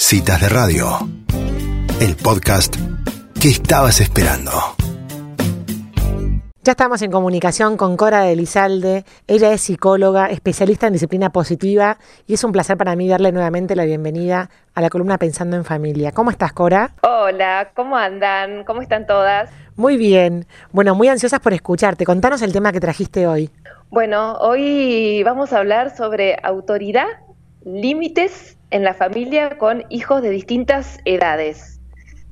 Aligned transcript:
Citas 0.00 0.40
de 0.40 0.48
Radio, 0.48 0.86
el 2.00 2.14
podcast 2.14 2.76
que 3.40 3.48
estabas 3.48 4.00
esperando. 4.00 4.52
Ya 6.62 6.72
estamos 6.72 7.02
en 7.02 7.10
comunicación 7.10 7.76
con 7.76 7.96
Cora 7.96 8.22
de 8.22 8.32
Elizalde. 8.32 9.04
Ella 9.26 9.52
es 9.52 9.60
psicóloga, 9.60 10.30
especialista 10.30 10.86
en 10.86 10.92
disciplina 10.92 11.30
positiva 11.30 11.98
y 12.28 12.34
es 12.34 12.44
un 12.44 12.52
placer 12.52 12.76
para 12.76 12.94
mí 12.94 13.08
darle 13.08 13.32
nuevamente 13.32 13.74
la 13.74 13.84
bienvenida 13.84 14.50
a 14.72 14.80
la 14.80 14.88
columna 14.88 15.18
Pensando 15.18 15.56
en 15.56 15.64
Familia. 15.64 16.12
¿Cómo 16.12 16.30
estás, 16.30 16.52
Cora? 16.52 16.92
Hola, 17.02 17.72
¿cómo 17.74 17.96
andan? 17.96 18.62
¿Cómo 18.64 18.82
están 18.82 19.04
todas? 19.04 19.50
Muy 19.74 19.96
bien. 19.96 20.46
Bueno, 20.70 20.94
muy 20.94 21.08
ansiosas 21.08 21.40
por 21.40 21.54
escucharte. 21.54 22.04
Contanos 22.04 22.40
el 22.42 22.52
tema 22.52 22.70
que 22.70 22.80
trajiste 22.80 23.26
hoy. 23.26 23.50
Bueno, 23.90 24.34
hoy 24.34 25.22
vamos 25.24 25.52
a 25.52 25.58
hablar 25.58 25.96
sobre 25.96 26.36
autoridad, 26.42 27.06
límites 27.64 28.56
en 28.70 28.84
la 28.84 28.94
familia 28.94 29.58
con 29.58 29.84
hijos 29.88 30.22
de 30.22 30.30
distintas 30.30 30.98
edades, 31.04 31.80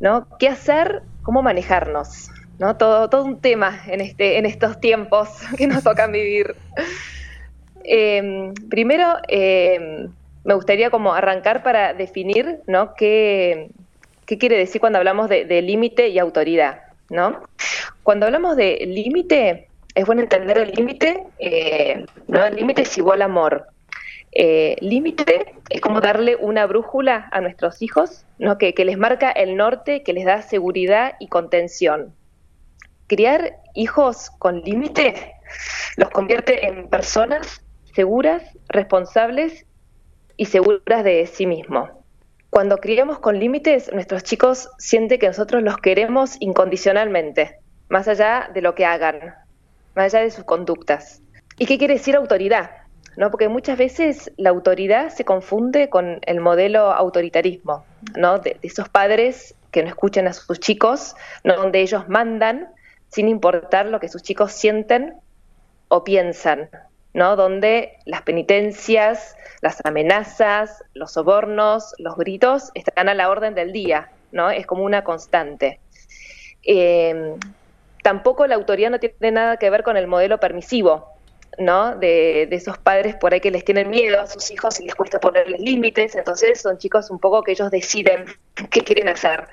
¿no? 0.00 0.26
¿Qué 0.38 0.48
hacer? 0.48 1.02
¿Cómo 1.22 1.42
manejarnos? 1.42 2.30
¿No? 2.58 2.76
Todo, 2.76 3.10
todo 3.10 3.24
un 3.24 3.40
tema 3.40 3.82
en, 3.86 4.00
este, 4.00 4.38
en 4.38 4.46
estos 4.46 4.80
tiempos 4.80 5.28
que 5.56 5.66
nos 5.66 5.82
tocan 5.82 6.12
vivir. 6.12 6.54
Em, 7.84 8.54
primero, 8.68 9.16
em, 9.28 10.08
me 10.44 10.54
gustaría 10.54 10.90
como 10.90 11.14
arrancar 11.14 11.62
para 11.62 11.94
definir 11.94 12.60
¿no? 12.66 12.94
qué, 12.94 13.70
qué 14.26 14.38
quiere 14.38 14.56
decir 14.56 14.80
cuando 14.80 14.98
hablamos 14.98 15.28
de, 15.28 15.62
límite 15.62 16.08
y 16.08 16.18
autoridad. 16.18 16.80
¿no? 17.10 17.42
Cuando 18.02 18.26
hablamos 18.26 18.56
de 18.56 18.84
límite, 18.86 19.68
es 19.94 20.04
bueno 20.04 20.22
entender 20.22 20.58
el 20.58 20.72
límite, 20.72 21.24
eh, 21.38 22.04
¿no? 22.28 22.44
El 22.44 22.56
límite 22.56 22.82
es 22.82 22.98
igual 22.98 23.22
amor. 23.22 23.66
Eh, 24.38 24.76
límite 24.82 25.54
es 25.70 25.80
como 25.80 26.02
darle 26.02 26.36
una 26.36 26.66
brújula 26.66 27.26
a 27.32 27.40
nuestros 27.40 27.80
hijos, 27.80 28.26
¿no? 28.38 28.58
que, 28.58 28.74
les 28.84 28.98
marca 28.98 29.30
el 29.30 29.56
norte, 29.56 30.02
que 30.02 30.12
les 30.12 30.26
da 30.26 30.42
seguridad 30.42 31.14
y 31.20 31.28
contención. 31.28 32.14
Criar 33.06 33.56
hijos 33.74 34.30
con 34.38 34.60
límite 34.60 35.32
los 35.96 36.10
convierte 36.10 36.66
en 36.66 36.90
personas 36.90 37.64
seguras, 37.94 38.42
responsables 38.68 39.64
y 40.36 40.44
seguras 40.44 41.02
de 41.02 41.26
sí 41.26 41.46
mismos. 41.46 41.88
Cuando 42.50 42.76
criamos 42.76 43.18
con 43.20 43.40
límites, 43.40 43.90
nuestros 43.90 44.22
chicos 44.22 44.68
sienten 44.76 45.18
que 45.18 45.28
nosotros 45.28 45.62
los 45.62 45.78
queremos 45.78 46.36
incondicionalmente, 46.40 47.60
más 47.88 48.06
allá 48.06 48.50
de 48.52 48.60
lo 48.60 48.74
que 48.74 48.84
hagan, 48.84 49.34
más 49.94 50.12
allá 50.12 50.24
de 50.24 50.30
sus 50.30 50.44
conductas. 50.44 51.22
¿Y 51.58 51.64
qué 51.64 51.78
quiere 51.78 51.94
decir 51.94 52.16
autoridad? 52.16 52.85
¿No? 53.16 53.30
Porque 53.30 53.48
muchas 53.48 53.78
veces 53.78 54.30
la 54.36 54.50
autoridad 54.50 55.08
se 55.10 55.24
confunde 55.24 55.88
con 55.88 56.20
el 56.22 56.40
modelo 56.40 56.92
autoritarismo, 56.92 57.84
¿no? 58.14 58.38
De, 58.38 58.58
esos 58.62 58.88
padres 58.88 59.54
que 59.70 59.82
no 59.82 59.88
escuchan 59.88 60.26
a 60.28 60.32
sus 60.32 60.60
chicos, 60.60 61.16
¿no? 61.44 61.56
donde 61.56 61.80
ellos 61.80 62.08
mandan 62.08 62.68
sin 63.08 63.28
importar 63.28 63.86
lo 63.86 64.00
que 64.00 64.08
sus 64.08 64.22
chicos 64.22 64.52
sienten 64.52 65.14
o 65.88 66.02
piensan, 66.04 66.70
¿no? 67.12 67.36
Donde 67.36 67.98
las 68.04 68.22
penitencias, 68.22 69.36
las 69.60 69.84
amenazas, 69.84 70.82
los 70.94 71.12
sobornos, 71.12 71.94
los 71.98 72.16
gritos 72.16 72.70
están 72.74 73.08
a 73.08 73.14
la 73.14 73.30
orden 73.30 73.54
del 73.54 73.72
día, 73.72 74.10
¿no? 74.32 74.50
Es 74.50 74.66
como 74.66 74.82
una 74.82 75.04
constante. 75.04 75.80
Eh, 76.62 77.34
tampoco 78.02 78.46
la 78.46 78.56
autoridad 78.56 78.90
no 78.90 78.98
tiene 78.98 79.30
nada 79.30 79.56
que 79.56 79.70
ver 79.70 79.82
con 79.82 79.96
el 79.96 80.06
modelo 80.06 80.40
permisivo, 80.40 81.15
¿no? 81.58 81.96
De, 81.96 82.42
esos 82.50 82.78
padres 82.78 83.16
por 83.16 83.32
ahí 83.32 83.40
que 83.40 83.50
les 83.50 83.64
tienen 83.64 83.90
miedo 83.90 84.20
a 84.20 84.26
sus 84.26 84.50
hijos 84.50 84.80
y 84.80 84.84
les 84.84 84.94
cuesta 84.94 85.20
ponerles 85.20 85.60
límites, 85.60 86.14
entonces 86.14 86.60
son 86.60 86.78
chicos 86.78 87.10
un 87.10 87.18
poco 87.18 87.42
que 87.42 87.52
ellos 87.52 87.70
deciden 87.70 88.26
qué 88.70 88.80
quieren 88.82 89.08
hacer. 89.08 89.46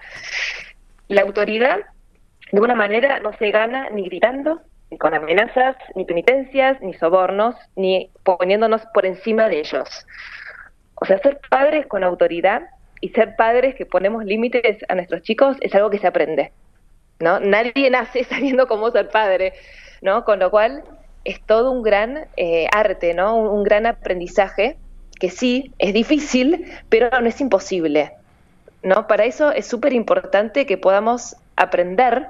La 1.08 1.22
autoridad, 1.22 1.78
de 1.78 2.58
alguna 2.58 2.76
manera, 2.76 3.20
no 3.20 3.34
se 3.38 3.52
gana 3.52 3.90
ni 3.90 4.06
gritando, 4.06 4.62
ni 4.90 4.98
con 4.98 5.14
amenazas, 5.14 5.76
ni 5.96 6.06
penitencias, 6.06 6.82
ni 6.82 6.94
sobornos, 6.94 7.56
ni 7.76 8.12
poniéndonos 8.24 8.82
por 8.94 9.06
encima 9.06 9.50
de 9.50 9.60
ellos. 9.60 10.06
O 10.96 11.06
sea, 11.06 11.18
ser 11.20 11.40
padres 11.50 11.88
con 11.88 12.04
autoridad 12.04 12.64
y 13.02 13.10
ser 13.10 13.36
padres 13.36 13.76
que 13.76 13.86
ponemos 13.86 14.24
límites 14.24 14.78
a 14.88 14.96
nuestros 14.96 15.24
chicos 15.24 15.58
es 15.62 15.76
algo 15.76 15.90
que 15.90 15.98
se 15.98 16.08
aprende. 16.08 16.54
¿no? 17.20 17.40
Nadie 17.40 17.90
nace 17.92 18.24
sabiendo 18.24 18.68
cómo 18.68 18.92
ser 18.92 19.10
padre, 19.10 19.54
¿no? 20.02 20.24
Con 20.24 20.40
lo 20.40 20.52
cual 20.52 20.84
es 21.24 21.42
todo 21.42 21.72
un 21.72 21.84
gran 21.84 22.28
eh, 22.38 22.68
arte, 22.72 23.14
¿no? 23.14 23.36
Un, 23.36 23.64
gran 23.64 23.86
aprendizaje 23.86 24.78
que 25.20 25.30
sí, 25.30 25.74
es 25.80 25.94
difícil, 25.94 26.66
pero 26.90 27.10
no 27.22 27.28
es 27.28 27.40
imposible. 27.40 28.14
¿no? 28.82 29.08
Para 29.08 29.24
eso 29.24 29.52
es 29.52 29.66
súper 29.66 29.94
importante 29.94 30.66
que 30.66 30.78
podamos 30.78 31.36
aprender 31.56 32.28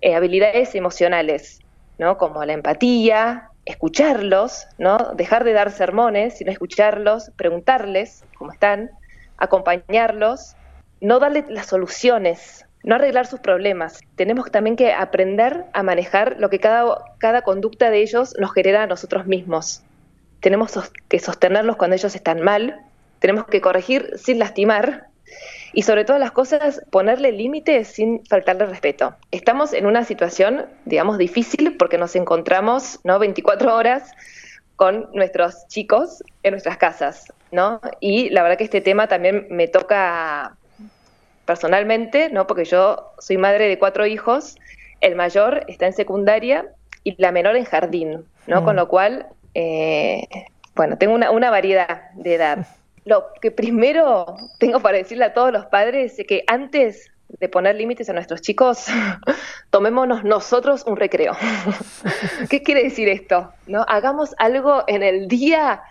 eh, 0.00 0.14
habilidades 0.14 0.74
emocionales, 0.74 1.60
¿no? 1.98 2.16
como 2.16 2.42
la 2.44 2.54
empatía, 2.54 3.50
escucharlos, 3.66 4.66
¿no? 4.78 4.96
dejar 5.14 5.44
de 5.44 5.52
dar 5.52 5.70
sermones, 5.70 6.38
sino 6.38 6.50
escucharlos, 6.50 7.30
preguntarles 7.36 8.24
cómo 8.38 8.52
están, 8.52 8.90
acompañarlos, 9.36 10.56
no 11.02 11.18
darle 11.18 11.44
las 11.48 11.66
soluciones, 11.66 12.66
no 12.82 12.94
arreglar 12.94 13.26
sus 13.26 13.40
problemas. 13.40 14.00
Tenemos 14.16 14.50
también 14.50 14.76
que 14.76 14.92
aprender 14.92 15.64
a 15.72 15.82
manejar 15.82 16.36
lo 16.38 16.50
que 16.50 16.58
cada, 16.58 17.04
cada 17.18 17.42
conducta 17.42 17.90
de 17.90 18.00
ellos 18.00 18.34
nos 18.38 18.52
genera 18.52 18.82
a 18.82 18.86
nosotros 18.86 19.26
mismos. 19.26 19.82
Tenemos 20.40 20.72
que 21.08 21.18
sostenerlos 21.18 21.76
cuando 21.76 21.96
ellos 21.96 22.14
están 22.14 22.40
mal, 22.40 22.80
tenemos 23.18 23.46
que 23.46 23.60
corregir 23.60 24.12
sin 24.16 24.38
lastimar 24.38 25.08
y 25.72 25.82
sobre 25.82 26.04
todas 26.04 26.20
las 26.20 26.32
cosas 26.32 26.82
ponerle 26.90 27.32
límites 27.32 27.88
sin 27.88 28.24
faltarle 28.26 28.66
respeto. 28.66 29.14
Estamos 29.30 29.72
en 29.72 29.86
una 29.86 30.04
situación, 30.04 30.66
digamos, 30.84 31.18
difícil 31.18 31.76
porque 31.76 31.98
nos 31.98 32.16
encontramos 32.16 33.00
¿no? 33.04 33.18
24 33.18 33.74
horas 33.74 34.10
con 34.76 35.10
nuestros 35.12 35.66
chicos 35.68 36.24
en 36.42 36.52
nuestras 36.52 36.78
casas, 36.78 37.32
¿no? 37.52 37.80
Y 38.00 38.30
la 38.30 38.42
verdad 38.42 38.56
que 38.56 38.64
este 38.64 38.80
tema 38.80 39.06
también 39.06 39.46
me 39.50 39.68
toca 39.68 40.56
personalmente, 41.50 42.30
¿no? 42.30 42.46
Porque 42.46 42.64
yo 42.64 43.10
soy 43.18 43.36
madre 43.36 43.66
de 43.66 43.76
cuatro 43.76 44.06
hijos, 44.06 44.54
el 45.00 45.16
mayor 45.16 45.64
está 45.66 45.86
en 45.86 45.92
secundaria 45.92 46.68
y 47.02 47.20
la 47.20 47.32
menor 47.32 47.56
en 47.56 47.64
jardín, 47.64 48.24
¿no? 48.46 48.60
Mm. 48.60 48.64
Con 48.64 48.76
lo 48.76 48.86
cual, 48.86 49.26
eh, 49.54 50.28
bueno, 50.76 50.96
tengo 50.96 51.14
una, 51.14 51.50
variedad 51.50 52.12
de 52.14 52.34
edad. 52.36 52.68
Lo 53.04 53.32
que 53.42 53.50
primero 53.50 54.36
tengo 54.60 54.78
para 54.78 54.98
decirle 54.98 55.24
a 55.24 55.34
todos 55.34 55.50
los 55.50 55.66
padres 55.66 56.16
es 56.20 56.26
que 56.26 56.44
antes 56.46 57.10
de 57.40 57.48
poner 57.48 57.74
límites 57.74 58.08
a 58.08 58.12
nuestros 58.12 58.42
chicos, 58.42 58.86
tomémonos 59.70 60.22
nosotros 60.22 60.84
un 60.86 60.98
recreo. 60.98 61.36
¿Qué 62.50 62.62
quiere 62.62 62.84
decir 62.84 63.08
esto? 63.08 63.52
¿No? 63.66 63.84
Hagamos 63.88 64.36
algo 64.38 64.84
en 64.86 65.02
el 65.02 65.26
día 65.26 65.82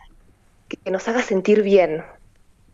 que 0.69 0.89
nos 0.89 1.05
haga 1.09 1.21
sentir 1.21 1.63
bien, 1.63 2.05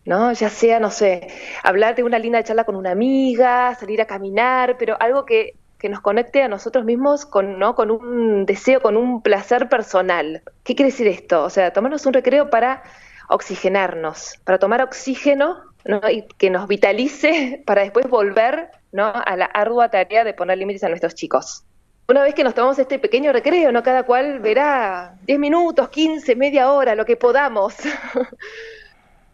¿no? 0.05 0.31
Ya 0.33 0.49
sea, 0.49 0.79
no 0.79 0.91
sé, 0.91 1.27
hablar 1.63 1.95
de 1.95 2.03
una 2.03 2.19
linda 2.19 2.43
charla 2.43 2.63
con 2.63 2.75
una 2.75 2.91
amiga, 2.91 3.75
salir 3.75 4.01
a 4.01 4.05
caminar, 4.05 4.77
pero 4.77 4.95
algo 4.99 5.25
que, 5.25 5.55
que 5.79 5.89
nos 5.89 5.99
conecte 5.99 6.43
a 6.43 6.47
nosotros 6.47 6.85
mismos 6.85 7.25
con, 7.25 7.59
¿no? 7.59 7.75
con 7.75 7.91
un 7.91 8.45
deseo, 8.45 8.81
con 8.81 8.97
un 8.97 9.21
placer 9.21 9.67
personal. 9.67 10.43
¿Qué 10.63 10.75
quiere 10.75 10.91
decir 10.91 11.07
esto? 11.07 11.43
O 11.43 11.49
sea, 11.49 11.73
tomarnos 11.73 12.05
un 12.05 12.13
recreo 12.13 12.49
para 12.49 12.83
oxigenarnos, 13.29 14.39
para 14.43 14.59
tomar 14.59 14.81
oxígeno 14.81 15.57
¿no? 15.83 15.99
y 16.09 16.23
que 16.37 16.51
nos 16.51 16.67
vitalice 16.67 17.63
para 17.65 17.81
después 17.81 18.07
volver 18.07 18.69
¿no? 18.91 19.11
a 19.13 19.35
la 19.35 19.45
ardua 19.45 19.89
tarea 19.89 20.23
de 20.23 20.33
poner 20.33 20.59
límites 20.59 20.83
a 20.83 20.89
nuestros 20.89 21.15
chicos. 21.15 21.63
Una 22.07 22.21
vez 22.21 22.35
que 22.35 22.43
nos 22.43 22.53
tomamos 22.53 22.77
este 22.77 22.99
pequeño 22.99 23.33
recreo, 23.33 23.71
¿no? 23.71 23.81
cada 23.81 24.03
cual 24.03 24.39
verá 24.39 25.15
10 25.25 25.39
minutos, 25.39 25.89
15, 25.89 26.35
media 26.35 26.71
hora, 26.71 26.93
lo 26.93 27.03
que 27.03 27.15
podamos. 27.17 27.73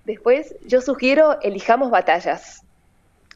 Después, 0.06 0.56
yo 0.66 0.82
sugiero 0.82 1.40
elijamos 1.42 1.92
batallas. 1.92 2.64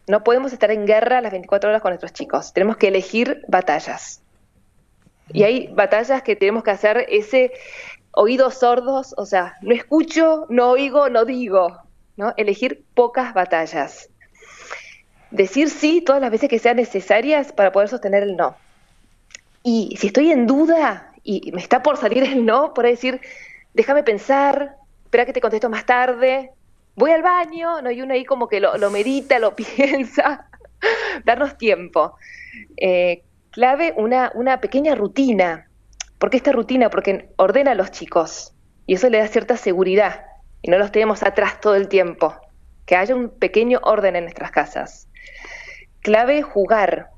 No 0.08 0.24
podemos 0.24 0.54
estar 0.54 0.72
en 0.72 0.86
guerra 0.86 1.22
las 1.22 1.32
24 1.32 1.70
horas 1.70 1.82
con 1.82 1.92
nuestros 1.92 2.14
chicos. 2.14 2.54
Tenemos 2.54 2.78
que 2.78 2.88
elegir 2.88 3.44
batallas. 3.48 4.22
Y 5.32 5.44
hay 5.44 5.68
batallas 5.68 6.22
que 6.22 6.36
tenemos 6.36 6.64
que 6.64 6.72
hacer 6.72 7.06
ese 7.10 7.52
oídos 8.12 8.56
sordos, 8.56 9.14
o 9.18 9.26
sea, 9.26 9.56
no 9.62 9.74
escucho, 9.74 10.46
no 10.50 10.70
oigo, 10.70 11.10
no 11.10 11.26
digo. 11.26 11.86
¿no? 12.18 12.34
Elegir 12.38 12.84
pocas 12.94 13.34
batallas. 13.34 14.10
Decir 15.32 15.70
sí 15.70 16.02
todas 16.02 16.22
las 16.22 16.32
veces 16.32 16.50
que 16.50 16.60
sean 16.60 16.78
necesarias 16.78 17.52
para 17.52 17.72
poder 17.72 17.90
sostener 17.90 18.24
el 18.24 18.36
no. 18.36 18.56
Y 19.64 19.98
si 20.00 20.08
estoy 20.08 20.32
en 20.32 20.48
duda 20.48 21.12
y 21.24 21.52
me 21.52 21.62
está 21.62 21.82
por 21.82 21.98
salir 21.98 22.24
el 22.24 22.46
no, 22.46 22.74
por 22.74 22.86
decir, 22.86 23.20
déjame 23.74 24.04
pensar, 24.04 24.78
espera 25.06 25.26
que 25.26 25.34
te 25.34 25.42
contesto 25.42 25.70
más 25.70 25.86
tarde, 25.86 26.52
voy 26.96 27.12
al 27.12 27.22
baño, 27.22 27.82
¿no? 27.82 27.92
y 27.92 28.02
uno 28.02 28.14
ahí 28.14 28.26
como 28.26 28.48
que 28.48 28.60
lo, 28.60 28.92
medita, 28.92 29.40
lo 29.40 29.56
piensa, 29.56 30.50
darnos 31.24 31.58
tiempo. 31.58 32.16
Eh, 32.78 33.24
clave 33.52 33.94
una, 33.98 34.32
una 34.36 34.60
pequeña 34.60 34.96
rutina. 34.96 35.70
¿Por 36.18 36.30
qué 36.30 36.38
esta 36.38 36.52
rutina? 36.52 36.90
Porque 36.90 37.30
ordena 37.38 37.72
a 37.72 37.76
los 37.76 37.92
chicos 37.92 38.54
y 38.88 38.96
eso 38.96 39.10
le 39.10 39.18
da 39.18 39.28
cierta 39.28 39.58
seguridad 39.58 40.26
y 40.62 40.72
no 40.72 40.78
los 40.78 40.92
tenemos 40.92 41.24
atrás 41.24 41.60
todo 41.60 41.76
el 41.76 41.88
tiempo. 41.88 42.36
que 42.86 42.96
haya 42.96 43.16
un 43.16 43.30
pequeño 43.30 43.80
orden 43.82 44.16
en 44.16 44.26
nuestras 44.26 44.52
casas. 44.52 45.08
Clave 46.02 46.44
jugar. 46.44 47.10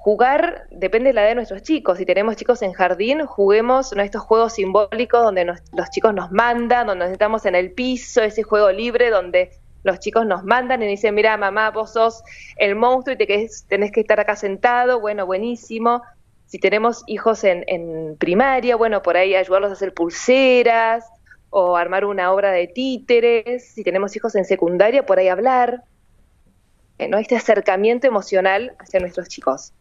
Jugar 0.00 0.66
depende 0.70 1.08
de 1.08 1.14
la 1.14 1.22
edad 1.22 1.30
de 1.30 1.34
nuestros 1.34 1.62
chicos. 1.62 1.98
Si 1.98 2.06
tenemos 2.06 2.36
chicos 2.36 2.62
en 2.62 2.72
jardín, 2.72 3.26
juguemos 3.26 3.92
¿no? 3.94 4.02
estos 4.02 4.22
juegos 4.22 4.54
simbólicos 4.54 5.22
donde 5.22 5.44
los 5.44 5.90
chicos 5.90 6.14
nos 6.14 6.30
mandan, 6.30 6.86
donde 6.86 7.04
nos 7.04 7.10
sentamos 7.10 7.44
en 7.46 7.56
el 7.56 7.72
piso, 7.72 8.22
ese 8.22 8.44
juego 8.44 8.70
libre 8.70 9.10
donde 9.10 9.50
los 9.82 9.98
chicos 9.98 10.24
nos 10.24 10.44
mandan 10.44 10.82
y 10.82 10.86
dicen, 10.86 11.14
mira, 11.14 11.36
mamá, 11.36 11.72
vos 11.72 11.92
sos 11.92 12.22
el 12.56 12.76
monstruo 12.76 13.14
y 13.14 13.18
te 13.18 13.48
tenés 13.68 13.92
que 13.92 14.00
estar 14.00 14.20
acá 14.20 14.36
sentado, 14.36 15.00
bueno, 15.00 15.26
buenísimo. 15.26 16.02
Si 16.46 16.58
tenemos 16.58 17.02
hijos 17.06 17.42
en, 17.44 17.64
en 17.66 18.16
primaria, 18.18 18.76
bueno, 18.76 19.02
por 19.02 19.16
ahí 19.16 19.34
ayudarlos 19.34 19.70
a 19.70 19.74
hacer 19.74 19.92
pulseras 19.94 21.04
o 21.50 21.76
armar 21.76 22.04
una 22.04 22.32
obra 22.32 22.52
de 22.52 22.68
títeres. 22.68 23.72
Si 23.72 23.82
tenemos 23.82 24.14
hijos 24.14 24.36
en 24.36 24.44
secundaria, 24.44 25.04
por 25.04 25.18
ahí 25.18 25.28
hablar. 25.28 25.82
Eh, 26.98 27.08
¿no? 27.08 27.18
Este 27.18 27.36
acercamiento 27.36 28.06
emocional 28.06 28.74
hacia 28.78 29.00
nuestros 29.00 29.28
chicos. 29.28 29.72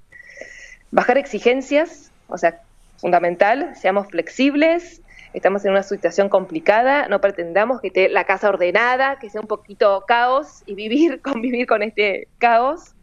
Bajar 0.91 1.17
exigencias, 1.17 2.11
o 2.27 2.37
sea, 2.37 2.61
fundamental, 2.97 3.75
seamos 3.75 4.07
flexibles, 4.07 5.01
estamos 5.33 5.63
en 5.65 5.71
una 5.71 5.83
situación 5.83 6.29
complicada, 6.29 7.07
no 7.07 7.21
pretendamos 7.21 7.81
que 7.81 7.87
esté 7.87 8.09
la 8.09 8.25
casa 8.25 8.49
ordenada, 8.49 9.19
que 9.19 9.29
sea 9.29 9.41
un 9.41 9.47
poquito 9.47 10.03
caos 10.07 10.63
y 10.65 10.75
vivir, 10.75 11.21
convivir 11.23 11.67
con 11.67 11.83
este 11.83 12.27
caos. 12.37 12.93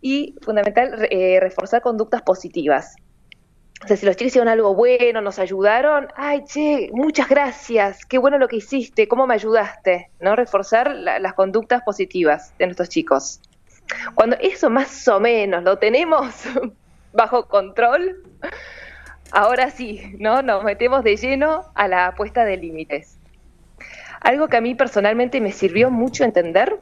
Y 0.00 0.34
fundamental, 0.42 1.08
eh, 1.10 1.38
reforzar 1.40 1.80
conductas 1.80 2.20
positivas. 2.20 2.94
O 3.82 3.86
sea, 3.86 3.96
si 3.96 4.04
los 4.04 4.16
chicos 4.16 4.28
hicieron 4.28 4.48
algo 4.48 4.74
bueno, 4.74 5.22
nos 5.22 5.38
ayudaron, 5.38 6.08
ay, 6.14 6.44
che, 6.44 6.90
muchas 6.92 7.26
gracias, 7.28 8.04
qué 8.04 8.18
bueno 8.18 8.36
lo 8.36 8.46
que 8.46 8.56
hiciste, 8.56 9.08
cómo 9.08 9.26
me 9.26 9.32
ayudaste, 9.32 10.10
¿no? 10.20 10.36
Reforzar 10.36 10.94
las 10.94 11.32
conductas 11.32 11.82
positivas 11.82 12.52
de 12.58 12.66
nuestros 12.66 12.90
chicos. 12.90 13.40
Cuando 14.14 14.36
eso 14.40 14.68
más 14.68 15.08
o 15.08 15.20
menos 15.20 15.62
lo 15.62 15.78
tenemos 15.78 16.34
bajo 17.14 17.48
control, 17.48 18.22
ahora 19.30 19.70
sí, 19.70 20.14
¿no? 20.18 20.42
Nos 20.42 20.64
metemos 20.64 21.02
de 21.04 21.16
lleno 21.16 21.64
a 21.74 21.88
la 21.88 22.14
puesta 22.14 22.44
de 22.44 22.56
límites. 22.56 23.18
Algo 24.20 24.48
que 24.48 24.56
a 24.56 24.60
mí 24.60 24.74
personalmente 24.74 25.40
me 25.40 25.52
sirvió 25.52 25.90
mucho 25.90 26.24
entender 26.24 26.78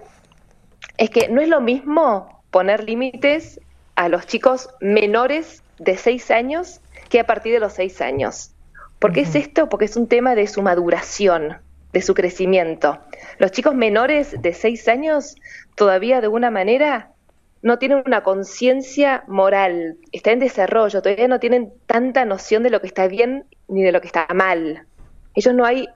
es 0.96 1.10
que 1.10 1.28
no 1.28 1.40
es 1.40 1.48
lo 1.48 1.60
mismo 1.60 2.42
poner 2.50 2.84
límites 2.84 3.60
a 3.94 4.08
los 4.08 4.26
chicos 4.26 4.70
menores 4.80 5.62
de 5.78 5.96
6 5.96 6.30
años 6.30 6.80
que 7.08 7.20
a 7.20 7.26
partir 7.26 7.52
de 7.52 7.60
los 7.60 7.74
6 7.74 8.00
años. 8.00 8.54
¿Por 8.98 9.12
qué 9.12 9.22
es 9.22 9.34
esto? 9.34 9.68
Porque 9.68 9.86
es 9.86 9.96
un 9.96 10.06
tema 10.06 10.34
de 10.34 10.46
su 10.46 10.62
maduración, 10.62 11.58
de 11.92 12.02
su 12.02 12.14
crecimiento. 12.14 13.00
Los 13.38 13.50
chicos 13.50 13.74
menores 13.74 14.40
de 14.40 14.54
6 14.54 14.88
años 14.88 15.34
todavía 15.74 16.20
de 16.20 16.26
alguna 16.26 16.50
manera 16.50 17.12
no 17.62 17.78
tienen 17.78 18.02
una 18.04 18.22
conciencia 18.22 19.24
moral, 19.28 19.96
está 20.10 20.32
en 20.32 20.40
desarrollo, 20.40 21.00
todavía 21.00 21.28
no 21.28 21.38
tienen 21.38 21.72
tanta 21.86 22.24
noción 22.24 22.64
de 22.64 22.70
lo 22.70 22.80
que 22.80 22.88
está 22.88 23.06
bien 23.06 23.44
ni 23.68 23.82
de 23.82 23.92
lo 23.92 24.00
que 24.00 24.08
está 24.08 24.26
mal. 24.34 24.86
Ellos 25.34 25.54
no 25.54 25.64
hay 25.64 25.88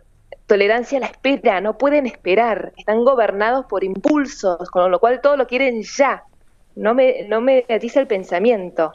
tolerancia 0.47 0.99
a 0.99 1.01
la 1.01 1.07
espera, 1.09 1.61
no 1.61 1.77
pueden 1.77 2.07
esperar, 2.07 2.73
están 2.77 3.05
gobernados 3.05 3.67
por 3.67 3.83
impulsos, 3.83 4.71
con 4.71 4.91
lo 4.91 5.01
cual 5.01 5.21
todo 5.21 5.37
lo 5.37 5.49
quieren 5.49 5.83
ya, 5.83 6.23
no 6.77 6.95
me, 6.95 7.25
no 7.29 7.41
me 7.41 7.65
atiza 7.69 8.01
el 8.01 8.07
pensamiento. 8.07 8.93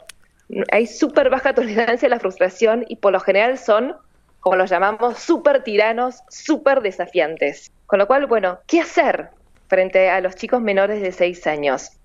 Hay 0.70 0.86
súper 0.86 1.28
baja 1.28 1.54
tolerancia 1.54 2.06
a 2.06 2.10
la 2.10 2.20
frustración 2.20 2.84
y 2.88 2.96
por 2.96 3.12
lo 3.12 3.20
general 3.20 3.58
son, 3.58 3.96
como 4.40 4.56
los 4.56 4.70
llamamos, 4.70 5.18
súper 5.18 5.62
tiranos, 5.62 6.22
súper 6.30 6.80
desafiantes. 6.80 7.70
Con 7.86 7.98
lo 7.98 8.06
cual, 8.06 8.26
bueno, 8.26 8.60
¿qué 8.66 8.80
hacer 8.80 9.28
frente 9.68 10.08
a 10.08 10.20
los 10.20 10.36
chicos 10.36 10.62
menores 10.62 11.02
de 11.02 11.12
6 11.12 11.46
años? 11.46 11.98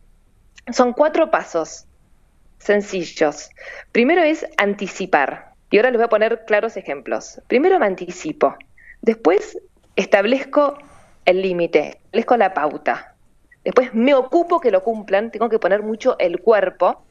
Son 0.71 0.93
cuatro 0.93 1.31
pasos 1.31 1.87
sencillos. 2.59 3.49
Primero 3.91 4.21
es 4.21 4.45
anticipar. 4.57 5.53
Y 5.69 5.77
ahora 5.77 5.91
les 5.91 5.97
voy 5.97 6.05
a 6.05 6.09
poner 6.09 6.45
claros 6.45 6.77
ejemplos. 6.77 7.41
Primero 7.47 7.79
me 7.79 7.85
anticipo. 7.85 8.55
Después 9.01 9.59
establezco 9.95 10.77
el 11.25 11.41
límite, 11.41 11.99
establezco 12.05 12.37
la 12.37 12.53
pauta. 12.53 13.15
Después 13.63 13.93
me 13.93 14.13
ocupo 14.13 14.61
que 14.61 14.71
lo 14.71 14.83
cumplan, 14.83 15.31
tengo 15.31 15.49
que 15.49 15.59
poner 15.59 15.83
mucho 15.83 16.17
el 16.19 16.39
cuerpo, 16.39 17.03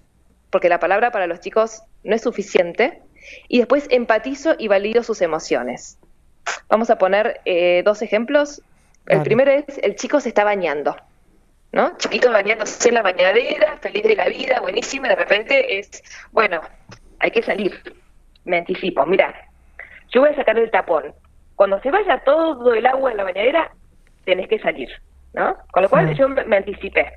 porque 0.51 0.71
la 0.71 0.81
palabra 0.81 1.11
para 1.11 1.27
los 1.27 1.41
chicos 1.41 1.83
no 2.03 2.15
es 2.15 2.23
suficiente. 2.23 3.03
Y 3.49 3.59
después 3.59 3.87
empatizo 3.91 4.55
y 4.59 4.69
valido 4.69 5.03
sus 5.03 5.21
emociones. 5.21 5.99
Vamos 6.69 6.91
a 6.91 6.97
poner 6.97 7.41
eh, 7.45 7.83
dos 7.85 8.03
ejemplos. 8.03 8.63
El 9.07 9.23
primero 9.23 9.51
es, 9.51 9.65
el 9.83 9.97
chico 9.97 10.21
se 10.21 10.29
está 10.29 10.45
bañando. 10.45 10.97
¿No? 11.77 11.95
Chiquito 11.99 12.33
bañándose 12.33 12.89
en 12.89 12.95
la 12.95 13.03
bañadera, 13.03 13.77
feliz 13.83 14.03
de 14.03 14.17
la 14.17 14.29
vida, 14.29 14.61
buenísimo, 14.61 15.05
y 15.05 15.09
de 15.11 15.17
repente 15.17 15.79
es, 15.79 16.03
bueno, 16.33 16.63
hay 17.19 17.31
que 17.31 17.43
salir. 17.43 17.71
Me 18.47 18.57
anticipo, 18.57 19.05
mira, 19.05 19.35
yo 20.09 20.23
voy 20.23 20.31
a 20.31 20.37
sacar 20.37 20.59
el 20.59 20.71
tapón. 20.71 21.15
Cuando 21.55 21.79
se 21.83 21.91
vaya 21.91 22.23
todo 22.25 22.73
el 22.73 22.87
agua 22.87 23.11
en 23.11 23.19
la 23.19 23.25
bañadera, 23.25 23.71
tenés 24.25 24.49
que 24.49 24.59
salir, 24.59 24.89
¿no? 25.35 25.55
Con 25.71 25.83
lo 25.83 25.91
cual 25.91 26.17
yo 26.17 26.31
me 26.31 26.57
anticipé. 26.57 27.13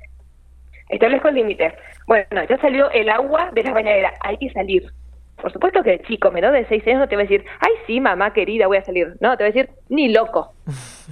Establezco 0.90 1.28
el 1.28 1.36
límite. 1.36 1.74
Bueno, 2.06 2.44
ya 2.46 2.58
salió 2.58 2.90
el 2.90 3.08
agua 3.08 3.50
de 3.54 3.62
la 3.62 3.72
bañadera, 3.72 4.12
hay 4.20 4.36
que 4.36 4.50
salir. 4.50 4.92
Por 5.40 5.50
supuesto 5.54 5.82
que 5.82 5.94
el 5.94 6.02
chico 6.02 6.30
menor 6.30 6.52
de 6.52 6.66
6 6.66 6.86
años 6.86 6.98
no 6.98 7.08
te 7.08 7.16
va 7.16 7.22
a 7.22 7.24
decir, 7.24 7.46
ay 7.60 7.72
sí, 7.86 7.98
mamá 7.98 8.34
querida, 8.34 8.66
voy 8.66 8.76
a 8.76 8.84
salir. 8.84 9.14
No, 9.20 9.38
te 9.38 9.44
va 9.44 9.48
a 9.48 9.52
decir, 9.52 9.70
ni 9.88 10.12
loco, 10.12 10.52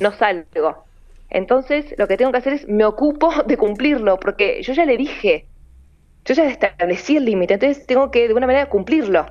no 0.01 0.11
salgo. 0.13 0.88
Entonces, 1.31 1.95
lo 1.99 2.09
que 2.09 2.17
tengo 2.17 2.33
que 2.33 2.39
hacer 2.39 2.53
es 2.55 2.69
me 2.69 2.85
ocupo 2.85 3.31
de 3.47 3.57
cumplirlo, 3.57 4.19
porque 4.19 4.63
yo 4.63 4.73
ya 4.73 4.85
le 4.85 4.97
dije, 4.97 5.47
yo 6.25 6.35
ya 6.35 6.47
establecí 6.47 7.17
el 7.17 7.25
límite, 7.25 7.55
entonces 7.55 7.87
tengo 7.87 8.11
que 8.11 8.21
de 8.21 8.27
alguna 8.29 8.47
manera 8.47 8.69
cumplirlo. 8.69 9.27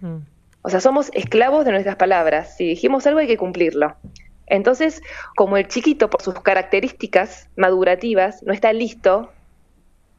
Hmm. 0.00 0.18
O 0.62 0.70
sea, 0.70 0.80
somos 0.80 1.10
esclavos 1.14 1.64
de 1.64 1.72
nuestras 1.72 1.96
palabras. 1.96 2.56
Si 2.56 2.66
dijimos 2.66 3.06
algo 3.06 3.20
hay 3.20 3.26
que 3.26 3.38
cumplirlo. 3.38 3.96
Entonces, 4.46 5.02
como 5.36 5.56
el 5.56 5.68
chiquito, 5.68 6.10
por 6.10 6.22
sus 6.22 6.34
características 6.40 7.48
madurativas, 7.56 8.42
no 8.42 8.52
está 8.52 8.72
listo 8.72 9.30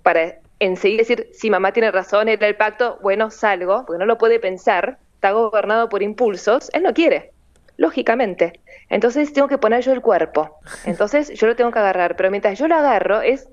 para 0.04 0.40
enseguida 0.60 1.00
decir, 1.00 1.30
si 1.34 1.50
mamá 1.50 1.72
tiene 1.74 1.92
razón, 1.92 2.30
era 2.30 2.48
el 2.48 2.56
pacto, 2.56 3.00
bueno, 3.02 3.32
salgo, 3.32 3.86
porque 3.86 4.00
no 4.00 4.06
lo 4.06 4.18
puede 4.18 4.40
pensar, 4.40 5.00
está 5.16 5.32
gobernado 5.32 5.90
por 5.90 6.04
impulsos, 6.04 6.70
él 6.74 6.84
no 6.84 6.94
quiere 6.94 7.34
lógicamente. 7.80 8.60
Entonces 8.90 9.32
tengo 9.32 9.48
que 9.48 9.58
poner 9.58 9.82
yo 9.84 9.94
el 9.94 10.02
cuerpo. 10.02 10.60
Entonces 10.86 11.34
yo 11.34 11.48
lo 11.48 11.56
tengo 11.56 11.72
que 11.72 11.80
agarrar, 11.80 12.16
pero 12.18 12.30
mientras 12.30 12.60
yo 12.60 12.68
lo 12.68 12.76
agarro 12.76 13.22
es 13.22 13.48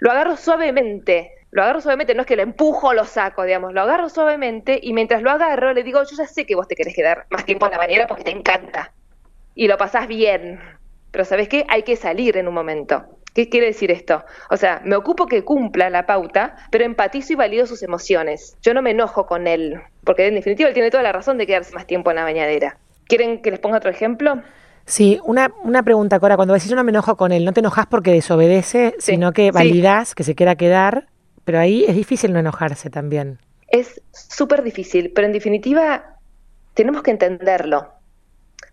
lo 0.00 0.10
agarro 0.10 0.36
suavemente. 0.36 1.32
Lo 1.50 1.62
agarro 1.62 1.80
suavemente, 1.80 2.14
no 2.14 2.22
es 2.22 2.26
que 2.26 2.36
lo 2.36 2.42
empujo 2.42 2.92
lo 2.92 3.04
saco, 3.04 3.44
digamos, 3.44 3.72
lo 3.72 3.82
agarro 3.82 4.08
suavemente 4.08 4.78
y 4.82 4.92
mientras 4.92 5.22
lo 5.22 5.30
agarro 5.30 5.72
le 5.72 5.84
digo, 5.84 6.02
yo 6.02 6.16
ya 6.16 6.26
sé 6.26 6.44
que 6.44 6.54
vos 6.54 6.66
te 6.66 6.74
querés 6.74 6.94
quedar 6.94 7.26
más 7.30 7.44
tiempo 7.44 7.66
en 7.66 7.72
la 7.72 7.78
bañera 7.78 8.06
porque 8.06 8.24
te 8.24 8.30
encanta 8.30 8.92
y 9.54 9.68
lo 9.68 9.78
pasás 9.78 10.08
bien, 10.08 10.60
pero 11.12 11.24
¿sabes 11.24 11.48
qué? 11.48 11.64
Hay 11.68 11.82
que 11.82 11.96
salir 11.96 12.36
en 12.36 12.48
un 12.48 12.54
momento. 12.54 13.04
¿Qué 13.32 13.48
quiere 13.48 13.66
decir 13.66 13.90
esto? 13.90 14.24
O 14.50 14.56
sea, 14.56 14.80
me 14.84 14.96
ocupo 14.96 15.26
que 15.26 15.44
cumpla 15.44 15.88
la 15.88 16.06
pauta, 16.06 16.56
pero 16.70 16.84
empatizo 16.84 17.34
y 17.34 17.36
valido 17.36 17.66
sus 17.66 17.82
emociones. 17.82 18.56
Yo 18.62 18.74
no 18.74 18.82
me 18.82 18.90
enojo 18.90 19.26
con 19.26 19.46
él, 19.46 19.80
porque 20.04 20.26
en 20.26 20.34
definitiva 20.34 20.68
él 20.68 20.74
tiene 20.74 20.90
toda 20.90 21.02
la 21.02 21.12
razón 21.12 21.38
de 21.38 21.46
quedarse 21.46 21.74
más 21.74 21.86
tiempo 21.86 22.10
en 22.10 22.16
la 22.16 22.24
bañadera. 22.24 22.78
¿Quieren 23.06 23.42
que 23.42 23.50
les 23.50 23.60
ponga 23.60 23.78
otro 23.78 23.90
ejemplo? 23.90 24.42
Sí, 24.84 25.20
una, 25.24 25.52
una 25.64 25.82
pregunta, 25.82 26.20
Cora. 26.20 26.36
Cuando 26.36 26.54
decís 26.54 26.70
yo 26.70 26.76
no 26.76 26.84
me 26.84 26.90
enojo 26.90 27.16
con 27.16 27.32
él, 27.32 27.44
no 27.44 27.52
te 27.52 27.60
enojas 27.60 27.86
porque 27.86 28.12
desobedece, 28.12 28.94
sino 28.98 29.32
que 29.32 29.50
validás 29.50 30.14
que 30.14 30.22
se 30.22 30.34
quiera 30.34 30.54
quedar, 30.54 31.06
pero 31.44 31.58
ahí 31.58 31.84
es 31.86 31.96
difícil 31.96 32.32
no 32.32 32.38
enojarse 32.38 32.88
también. 32.88 33.38
Es 33.68 34.00
súper 34.12 34.62
difícil, 34.62 35.12
pero 35.14 35.26
en 35.26 35.32
definitiva 35.32 36.16
tenemos 36.74 37.02
que 37.02 37.10
entenderlo. 37.10 37.92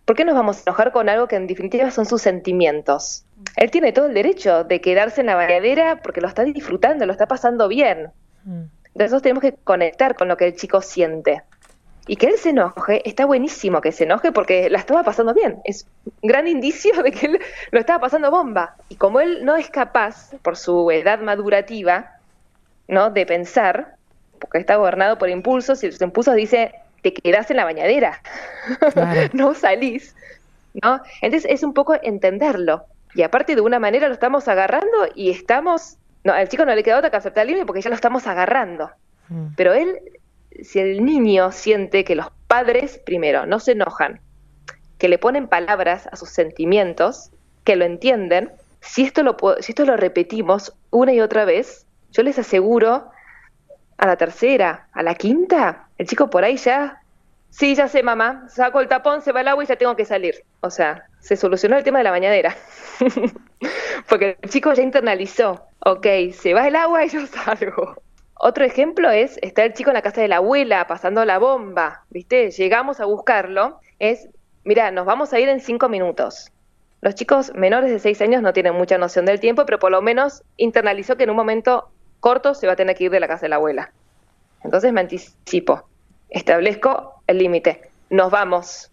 ¿Por 0.06 0.16
qué 0.16 0.26
nos 0.26 0.36
vamos 0.36 0.58
a 0.58 0.62
enojar 0.68 0.92
con 0.92 1.10
algo 1.10 1.28
que 1.28 1.36
en 1.36 1.48
definitiva 1.48 1.90
son 1.90 2.06
sus 2.06 2.22
sentimientos? 2.22 3.26
Él 3.56 3.72
tiene 3.72 3.94
todo 3.94 4.08
el 4.08 4.14
derecho 4.14 4.66
de 4.66 4.82
quedarse 4.82 5.22
en 5.22 5.28
la 5.28 5.36
bañadera 5.36 6.02
porque 6.04 6.22
lo 6.22 6.28
está 6.28 6.44
disfrutando, 6.44 7.06
lo 7.06 7.14
está 7.14 7.28
pasando 7.28 7.68
bien. 7.68 8.10
Mm. 8.44 8.64
Entonces 8.94 9.22
tenemos 9.22 9.42
que 9.42 9.54
conectar 9.54 10.16
con 10.16 10.28
lo 10.28 10.38
que 10.38 10.48
el 10.48 10.56
chico 10.56 10.82
siente. 10.82 11.44
Y 12.06 12.18
que 12.18 12.28
él 12.28 12.38
se 12.38 12.50
enoje, 12.50 13.08
está 13.08 13.26
buenísimo 13.26 13.80
que 13.80 13.94
se 13.94 14.04
enoje 14.04 14.32
porque 14.34 14.70
la 14.70 14.78
estaba 14.78 15.04
pasando 15.04 15.34
bien. 15.34 15.60
Es 15.64 15.88
un 16.06 16.30
gran 16.30 16.48
indicio 16.48 17.02
de 17.02 17.12
que 17.12 17.26
él 17.28 17.40
lo 17.72 17.80
estaba 17.80 18.00
pasando 18.00 18.30
bomba. 18.30 18.76
Y 18.90 18.96
como 18.96 19.22
él 19.22 19.46
no 19.46 19.56
es 19.56 19.70
capaz, 19.70 20.32
por 20.42 20.58
su 20.58 20.92
edad 20.92 21.22
madurativa, 21.22 22.18
¿no? 22.90 23.10
de 23.10 23.26
pensar, 23.26 23.96
porque 24.40 24.58
está 24.58 24.76
gobernado 24.76 25.18
por 25.18 25.30
impulsos, 25.30 25.82
y 25.84 25.88
los 25.88 26.02
impulsos 26.02 26.36
dice, 26.36 26.74
te 27.02 27.14
quedás 27.14 27.50
en 27.52 27.58
la 27.58 27.64
bañadera, 27.64 28.22
no 29.34 29.54
salís. 29.54 30.14
¿no? 30.82 31.02
Entonces 31.22 31.50
es 31.50 31.64
un 31.64 31.74
poco 31.74 31.96
entenderlo. 32.02 32.86
Y 33.16 33.22
aparte 33.22 33.56
de 33.56 33.62
una 33.62 33.80
manera 33.80 34.08
lo 34.08 34.14
estamos 34.14 34.48
agarrando 34.48 35.08
y 35.16 35.30
estamos... 35.30 35.98
No, 36.24 36.34
al 36.34 36.48
chico 36.48 36.66
no 36.66 36.74
le 36.74 36.84
queda 36.84 36.98
otra 36.98 37.12
que 37.12 37.18
aceptar 37.18 37.44
el 37.44 37.50
límite 37.50 37.66
porque 37.66 37.82
ya 37.82 37.90
lo 37.90 37.96
estamos 37.96 38.28
agarrando. 38.28 38.90
Mm. 39.30 39.48
Pero 39.56 39.74
él 39.74 40.00
si 40.62 40.80
el 40.80 41.04
niño 41.04 41.52
siente 41.52 42.04
que 42.04 42.16
los 42.16 42.28
padres, 42.48 43.00
primero, 43.06 43.46
no 43.46 43.60
se 43.60 43.72
enojan, 43.72 44.22
que 44.98 45.08
le 45.08 45.18
ponen 45.18 45.48
palabras 45.48 46.08
a 46.12 46.16
sus 46.16 46.30
sentimientos, 46.30 47.32
que 47.64 47.76
lo 47.76 47.86
entienden, 47.86 48.52
si 48.82 49.04
esto 49.04 49.24
lo, 49.24 49.38
si 49.60 49.72
esto 49.72 49.86
lo 49.86 49.98
repetimos 49.98 50.74
una 50.92 51.14
y 51.14 51.22
otra 51.22 51.46
vez, 51.46 51.86
yo 52.12 52.24
les 52.24 52.38
aseguro 52.38 53.10
a 53.98 54.08
la 54.08 54.18
tercera, 54.18 54.88
a 54.92 55.02
la 55.04 55.16
quinta, 55.16 55.88
el 55.98 56.08
chico 56.08 56.30
por 56.30 56.44
ahí 56.44 56.58
ya, 56.58 57.02
sí, 57.50 57.76
ya 57.76 57.88
sé, 57.88 58.04
mamá, 58.04 58.48
saco 58.50 58.82
el 58.82 58.88
tapón, 58.88 59.22
se 59.22 59.32
va 59.32 59.42
el 59.42 59.48
agua 59.48 59.64
y 59.64 59.68
ya 59.68 59.78
tengo 59.78 59.96
que 59.96 60.06
salir. 60.06 60.44
O 60.62 60.70
sea, 60.70 61.08
se 61.20 61.38
solucionó 61.38 61.78
el 61.78 61.84
tema 61.84 62.00
de 62.00 62.04
la 62.04 62.12
bañadera. 62.12 62.56
Porque 64.10 64.38
el 64.42 64.50
chico 64.50 64.74
ya 64.74 64.84
internalizó, 64.84 65.66
ok, 65.80 66.06
se 66.34 66.54
va 66.54 66.68
el 66.68 66.76
agua 66.76 67.06
y 67.06 67.10
yo 67.10 67.26
salgo. 67.28 68.03
Otro 68.46 68.66
ejemplo 68.66 69.10
es, 69.10 69.40
está 69.42 69.64
el 69.64 69.72
chico 69.72 69.90
en 69.90 69.94
la 69.94 70.02
casa 70.02 70.20
de 70.20 70.28
la 70.28 70.36
abuela 70.36 70.86
pasando 70.86 71.24
la 71.24 71.40
bomba, 71.40 72.04
¿viste? 72.10 72.52
Llegamos 72.52 73.00
a 73.00 73.06
buscarlo, 73.06 73.80
es, 74.00 74.28
mira, 74.66 74.92
nos 74.92 75.06
vamos 75.06 75.32
a 75.32 75.40
ir 75.40 75.48
en 75.48 75.62
cinco 75.62 75.88
minutos. 75.88 76.52
Los 77.00 77.16
chicos 77.16 77.54
menores 77.56 77.90
de 77.90 78.00
seis 78.00 78.22
años 78.22 78.42
no 78.42 78.52
tienen 78.52 78.76
mucha 78.76 78.98
noción 78.98 79.24
del 79.24 79.40
tiempo, 79.40 79.66
pero 79.66 79.80
por 79.80 79.92
lo 79.92 80.02
menos 80.02 80.44
internalizó 80.58 81.16
que 81.16 81.24
en 81.24 81.30
un 81.30 81.38
momento 81.38 81.88
corto 82.20 82.54
se 82.54 82.68
va 82.68 82.74
a 82.74 82.76
tener 82.76 82.98
que 82.98 83.06
ir 83.06 83.12
de 83.12 83.22
la 83.22 83.30
casa 83.30 83.44
de 83.44 83.50
la 83.52 83.56
abuela. 83.56 83.94
Entonces 84.62 84.92
me 84.92 85.00
anticipo, 85.00 85.88
establezco 86.30 87.22
el 87.28 87.38
límite, 87.38 87.92
nos 88.10 88.30
vamos. 88.30 88.92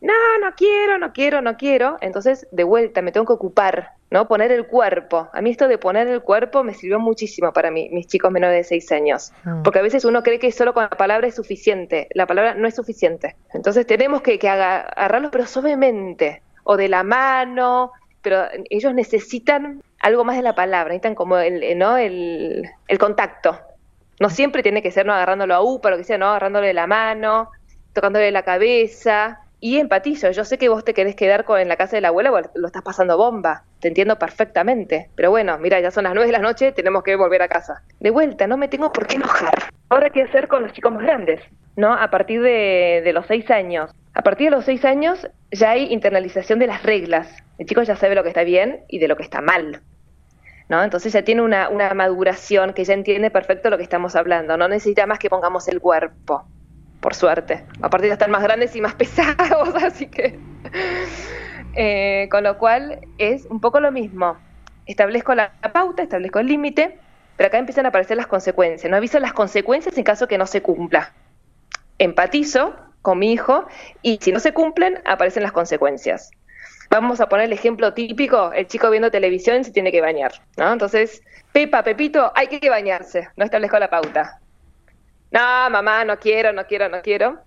No, 0.00 0.14
no 0.40 0.54
quiero, 0.54 0.98
no 0.98 1.12
quiero, 1.12 1.42
no 1.42 1.56
quiero. 1.56 1.96
Entonces, 2.02 2.46
de 2.52 2.62
vuelta, 2.62 3.02
me 3.02 3.10
tengo 3.10 3.26
que 3.26 3.32
ocupar, 3.32 3.94
¿no? 4.10 4.28
Poner 4.28 4.52
el 4.52 4.66
cuerpo. 4.66 5.28
A 5.32 5.40
mí 5.40 5.50
esto 5.50 5.68
de 5.68 5.78
poner 5.78 6.08
el 6.08 6.22
cuerpo 6.22 6.62
me 6.62 6.74
sirvió 6.74 6.98
muchísimo 6.98 7.52
para 7.52 7.70
mí, 7.70 7.88
mis 7.92 8.06
chicos 8.06 8.30
menores 8.30 8.56
de 8.56 8.64
seis 8.64 8.90
años. 8.92 9.32
Ah. 9.44 9.60
Porque 9.64 9.78
a 9.78 9.82
veces 9.82 10.04
uno 10.04 10.22
cree 10.22 10.38
que 10.38 10.52
solo 10.52 10.74
con 10.74 10.84
la 10.84 10.90
palabra 10.90 11.26
es 11.26 11.34
suficiente. 11.34 12.08
La 12.14 12.26
palabra 12.26 12.54
no 12.54 12.68
es 12.68 12.74
suficiente. 12.74 13.36
Entonces 13.52 13.86
tenemos 13.86 14.22
que, 14.22 14.38
que 14.38 14.48
agarrarlos, 14.48 15.30
pero 15.30 15.46
suavemente. 15.46 16.42
O 16.64 16.76
de 16.76 16.88
la 16.88 17.02
mano, 17.02 17.92
pero 18.26 18.44
ellos 18.70 18.92
necesitan 18.92 19.84
algo 20.00 20.24
más 20.24 20.34
de 20.34 20.42
la 20.42 20.56
palabra, 20.56 20.88
necesitan 20.88 21.14
como 21.14 21.38
el, 21.38 21.78
¿no? 21.78 21.96
el, 21.96 22.68
contacto. 22.98 23.56
No 24.18 24.30
siempre 24.30 24.64
tiene 24.64 24.82
que 24.82 24.90
ser 24.90 25.06
no 25.06 25.12
agarrándolo 25.12 25.54
a 25.54 25.62
U, 25.62 25.80
lo 25.82 25.96
que 25.96 26.02
sea, 26.02 26.18
no 26.18 26.26
agarrándole 26.26 26.72
la 26.72 26.88
mano, 26.88 27.50
tocándole 27.92 28.32
la 28.32 28.42
cabeza. 28.42 29.45
Y 29.58 29.78
empatizo, 29.78 30.30
yo 30.30 30.44
sé 30.44 30.58
que 30.58 30.68
vos 30.68 30.84
te 30.84 30.92
querés 30.92 31.16
quedar 31.16 31.44
con, 31.44 31.58
en 31.58 31.68
la 31.68 31.76
casa 31.76 31.96
de 31.96 32.02
la 32.02 32.08
abuela, 32.08 32.30
lo 32.54 32.66
estás 32.66 32.82
pasando 32.82 33.16
bomba, 33.16 33.64
te 33.80 33.88
entiendo 33.88 34.18
perfectamente. 34.18 35.08
Pero 35.14 35.30
bueno, 35.30 35.56
mira, 35.58 35.80
ya 35.80 35.90
son 35.90 36.04
las 36.04 36.14
nueve 36.14 36.26
de 36.26 36.32
la 36.32 36.40
noche, 36.40 36.72
tenemos 36.72 37.02
que 37.02 37.16
volver 37.16 37.40
a 37.40 37.48
casa. 37.48 37.82
De 37.98 38.10
vuelta, 38.10 38.46
no 38.46 38.58
me 38.58 38.68
tengo 38.68 38.92
por 38.92 39.06
qué 39.06 39.16
enojar. 39.16 39.54
Ahora, 39.88 40.10
¿qué 40.10 40.22
hacer 40.22 40.48
con 40.48 40.62
los 40.62 40.72
chicos 40.72 40.92
más 40.92 41.02
grandes? 41.02 41.40
¿No? 41.74 41.94
A 41.94 42.10
partir 42.10 42.42
de, 42.42 43.10
los 43.14 43.26
seis 43.26 43.50
años. 43.50 43.90
A 44.12 44.22
partir 44.22 44.50
de 44.50 44.56
los 44.56 44.64
seis 44.64 44.84
años 44.84 45.26
ya 45.50 45.70
hay 45.70 45.92
internalización 45.92 46.58
de 46.58 46.66
las 46.66 46.82
reglas. 46.82 47.28
El 47.58 47.66
chico 47.66 47.82
ya 47.82 47.96
sabe 47.96 48.14
lo 48.14 48.22
que 48.22 48.28
está 48.28 48.44
bien 48.44 48.84
y 48.88 48.98
de 48.98 49.08
lo 49.08 49.16
que 49.16 49.22
está 49.22 49.40
mal. 49.40 49.80
¿no? 50.68 50.82
Entonces 50.82 51.12
ya 51.12 51.22
tiene 51.22 51.42
una, 51.42 51.70
una 51.70 51.94
maduración 51.94 52.74
que 52.74 52.84
ya 52.84 52.92
entiende 52.92 53.30
perfecto 53.30 53.70
lo 53.70 53.78
que 53.78 53.84
estamos 53.84 54.16
hablando. 54.16 54.56
No 54.56 54.68
necesita 54.68 55.06
más 55.06 55.18
que 55.18 55.30
pongamos 55.30 55.68
el 55.68 55.80
cuerpo, 55.80 56.44
por 57.06 57.14
suerte. 57.14 57.64
A 57.82 57.88
partir 57.88 58.08
de 58.08 58.14
estar 58.14 58.28
más 58.28 58.42
grandes 58.42 58.74
y 58.74 58.80
más 58.80 58.94
pesados, 58.96 59.72
así 59.80 60.08
que... 60.08 60.40
Eh, 61.76 62.26
con 62.32 62.42
lo 62.42 62.58
cual 62.58 62.98
es 63.16 63.46
un 63.46 63.60
poco 63.60 63.78
lo 63.78 63.92
mismo. 63.92 64.36
Establezco 64.86 65.32
la 65.36 65.52
pauta, 65.72 66.02
establezco 66.02 66.40
el 66.40 66.48
límite, 66.48 66.98
pero 67.36 67.46
acá 67.46 67.58
empiezan 67.58 67.86
a 67.86 67.90
aparecer 67.90 68.16
las 68.16 68.26
consecuencias. 68.26 68.90
No 68.90 68.96
aviso 68.96 69.20
las 69.20 69.32
consecuencias 69.34 69.96
en 69.96 70.02
caso 70.02 70.26
que 70.26 70.36
no 70.36 70.46
se 70.46 70.62
cumpla. 70.62 71.12
Empatizo 71.98 72.74
con 73.02 73.20
mi 73.20 73.30
hijo 73.30 73.66
y 74.02 74.18
si 74.20 74.32
no 74.32 74.40
se 74.40 74.52
cumplen, 74.52 75.00
aparecen 75.04 75.44
las 75.44 75.52
consecuencias. 75.52 76.32
Vamos 76.90 77.20
a 77.20 77.28
poner 77.28 77.46
el 77.46 77.52
ejemplo 77.52 77.94
típico, 77.94 78.50
el 78.52 78.66
chico 78.66 78.90
viendo 78.90 79.12
televisión 79.12 79.62
se 79.62 79.70
tiene 79.70 79.92
que 79.92 80.00
bañar, 80.00 80.32
¿no? 80.56 80.72
Entonces, 80.72 81.22
Pepa, 81.52 81.84
Pepito, 81.84 82.32
hay 82.34 82.48
que 82.48 82.68
bañarse, 82.68 83.28
no 83.36 83.44
establezco 83.44 83.78
la 83.78 83.90
pauta. 83.90 84.40
No, 85.36 85.70
mamá, 85.70 86.04
no 86.04 86.18
quiero, 86.18 86.52
no 86.52 86.66
quiero, 86.66 86.88
no 86.88 87.02
quiero. 87.02 87.44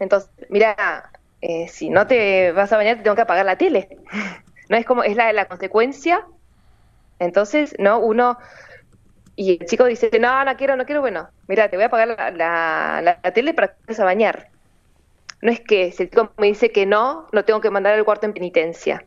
Entonces, 0.00 0.30
mira, 0.50 1.10
eh, 1.40 1.68
si 1.68 1.90
no 1.90 2.06
te 2.06 2.52
vas 2.52 2.72
a 2.72 2.76
bañar, 2.76 2.98
te 2.98 3.02
tengo 3.04 3.16
que 3.16 3.22
apagar 3.22 3.46
la 3.46 3.58
tele. 3.58 3.88
no 4.68 4.76
es 4.76 4.86
como, 4.86 5.02
es 5.04 5.16
la, 5.16 5.32
la 5.32 5.46
consecuencia. 5.48 6.26
Entonces, 7.18 7.74
no, 7.78 7.98
uno, 8.00 8.38
y 9.36 9.58
el 9.60 9.66
chico 9.66 9.84
dice, 9.86 10.10
no, 10.20 10.44
no 10.44 10.56
quiero, 10.56 10.76
no 10.76 10.86
quiero, 10.86 11.00
bueno, 11.02 11.30
mira, 11.48 11.68
te 11.70 11.76
voy 11.76 11.84
a 11.84 11.86
apagar 11.88 12.08
la, 12.36 13.02
la 13.02 13.32
tele 13.32 13.54
para 13.54 13.68
que 13.68 13.74
te 13.74 13.80
vayas 13.88 14.00
a 14.00 14.04
bañar. 14.04 14.50
No 15.42 15.52
es 15.52 15.60
que 15.60 15.92
si 15.92 16.04
el 16.04 16.10
chico 16.10 16.32
me 16.38 16.48
dice 16.48 16.72
que 16.72 16.86
no, 16.86 17.28
lo 17.32 17.44
tengo 17.44 17.60
que 17.62 17.70
mandar 17.70 17.94
al 17.94 18.04
cuarto 18.04 18.26
en 18.26 18.34
penitencia. 18.34 19.06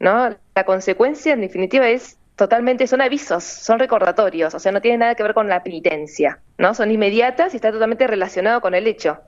¿no? 0.00 0.36
La 0.56 0.64
consecuencia, 0.66 1.34
en 1.34 1.42
definitiva, 1.42 1.88
es 1.88 2.19
totalmente, 2.40 2.86
son 2.86 3.02
avisos, 3.02 3.44
son 3.44 3.78
recordatorios, 3.78 4.54
o 4.54 4.58
sea, 4.58 4.72
no 4.72 4.80
tiene 4.80 4.96
nada 4.96 5.14
que 5.14 5.22
ver 5.22 5.34
con 5.34 5.46
la 5.46 5.62
penitencia, 5.62 6.40
¿no? 6.56 6.72
Son 6.72 6.90
inmediatas 6.90 7.52
y 7.52 7.56
está 7.56 7.70
totalmente 7.70 8.06
relacionado 8.06 8.62
con 8.62 8.74
el 8.74 8.86
hecho. 8.86 9.18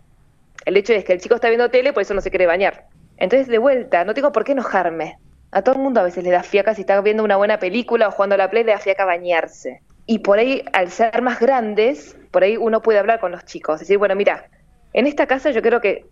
El 0.65 0.79
hecho 0.79 0.95
es 0.95 1.05
que 1.05 1.13
el 1.13 1.21
chico 1.21 1.35
está 1.35 1.49
viendo 1.49 1.69
tele, 1.69 1.93
por 1.93 2.01
eso 2.01 2.15
no 2.15 2.23
se 2.23 2.31
quiere 2.31 2.47
bañar. 2.47 2.87
Entonces, 3.19 3.49
de 3.49 3.59
vuelta, 3.59 4.07
no 4.07 4.15
tengo 4.15 4.33
por 4.33 4.45
qué 4.45 4.53
enojarme. 4.53 5.19
A 5.51 5.61
todo 5.61 5.75
el 5.75 5.83
mundo 5.83 6.01
a 6.01 6.05
veces 6.05 6.25
le 6.25 6.31
da 6.31 6.43
fiaca 6.43 6.75
si 6.75 6.81
está 6.81 6.99
viendo 7.03 7.23
una 7.23 7.37
buena 7.37 7.59
película 7.59 8.09
o 8.09 8.13
jugando 8.13 8.35
a 8.35 8.39
la 8.39 8.49
play, 8.49 8.65
le 8.65 8.73
da 8.73 8.79
fiaca 8.79 9.05
bañarse. 9.05 9.83
Y 10.07 10.21
por 10.21 10.39
ahí, 10.39 10.65
al 10.73 10.91
ser 10.91 11.21
más 11.21 11.39
grandes, 11.39 12.17
por 12.31 12.45
ahí 12.45 12.57
uno 12.57 12.81
puede 12.81 12.99
hablar 12.99 13.21
con 13.21 13.31
los 13.31 13.45
chicos. 13.45 13.81
Decir, 13.81 13.99
bueno, 13.99 14.17
mira, 14.17 14.47
en 14.95 15.07
esta 15.07 15.27
casa 15.27 15.51
yo 15.51 15.61
creo 15.61 15.83
que 15.83 16.07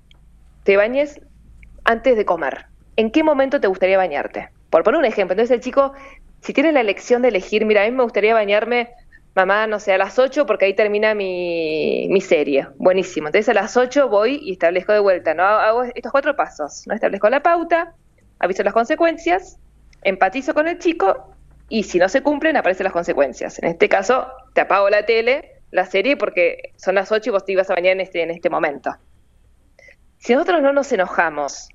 te 0.64 0.76
bañes 0.76 1.18
antes 1.84 2.14
de 2.18 2.26
comer. 2.26 2.66
¿En 2.96 3.10
qué 3.10 3.22
momento 3.22 3.58
te 3.58 3.68
gustaría 3.68 3.96
bañarte? 3.96 4.50
Por 4.68 4.84
poner 4.84 5.00
un 5.00 5.06
ejemplo, 5.06 5.32
entonces 5.32 5.54
el 5.54 5.60
chico, 5.60 5.94
si 6.40 6.52
tiene 6.52 6.72
la 6.72 6.80
elección 6.80 7.22
de 7.22 7.28
elegir, 7.28 7.64
mira, 7.64 7.82
a 7.82 7.84
mí 7.84 7.90
me 7.90 8.02
gustaría 8.02 8.34
bañarme, 8.34 8.90
mamá, 9.34 9.66
no 9.66 9.78
sé, 9.78 9.92
a 9.92 9.98
las 9.98 10.18
8 10.18 10.46
porque 10.46 10.64
ahí 10.66 10.74
termina 10.74 11.14
mi, 11.14 12.08
mi 12.10 12.20
serie. 12.20 12.68
Buenísimo. 12.76 13.28
Entonces 13.28 13.48
a 13.48 13.54
las 13.54 13.76
8 13.76 14.08
voy 14.08 14.40
y 14.42 14.52
establezco 14.52 14.92
de 14.92 15.00
vuelta, 15.00 15.34
¿no? 15.34 15.44
Hago 15.44 15.84
estos 15.84 16.12
cuatro 16.12 16.36
pasos, 16.36 16.84
¿no? 16.86 16.94
Establezco 16.94 17.28
la 17.28 17.42
pauta, 17.42 17.94
aviso 18.38 18.62
las 18.62 18.74
consecuencias, 18.74 19.58
empatizo 20.02 20.54
con 20.54 20.66
el 20.68 20.78
chico 20.78 21.34
y 21.68 21.84
si 21.84 21.98
no 21.98 22.08
se 22.08 22.22
cumplen 22.22 22.56
aparecen 22.56 22.84
las 22.84 22.92
consecuencias. 22.92 23.58
En 23.60 23.68
este 23.68 23.88
caso, 23.88 24.26
te 24.54 24.62
apago 24.62 24.90
la 24.90 25.06
tele, 25.06 25.62
la 25.70 25.86
serie, 25.86 26.16
porque 26.16 26.72
son 26.76 26.96
las 26.96 27.12
8 27.12 27.30
y 27.30 27.32
vos 27.32 27.44
te 27.44 27.52
ibas 27.52 27.70
a 27.70 27.74
bañar 27.74 27.92
en 27.92 28.00
este, 28.00 28.22
en 28.22 28.30
este 28.30 28.50
momento. 28.50 28.90
Si 30.18 30.34
nosotros 30.34 30.60
no 30.60 30.72
nos 30.72 30.90
enojamos, 30.92 31.68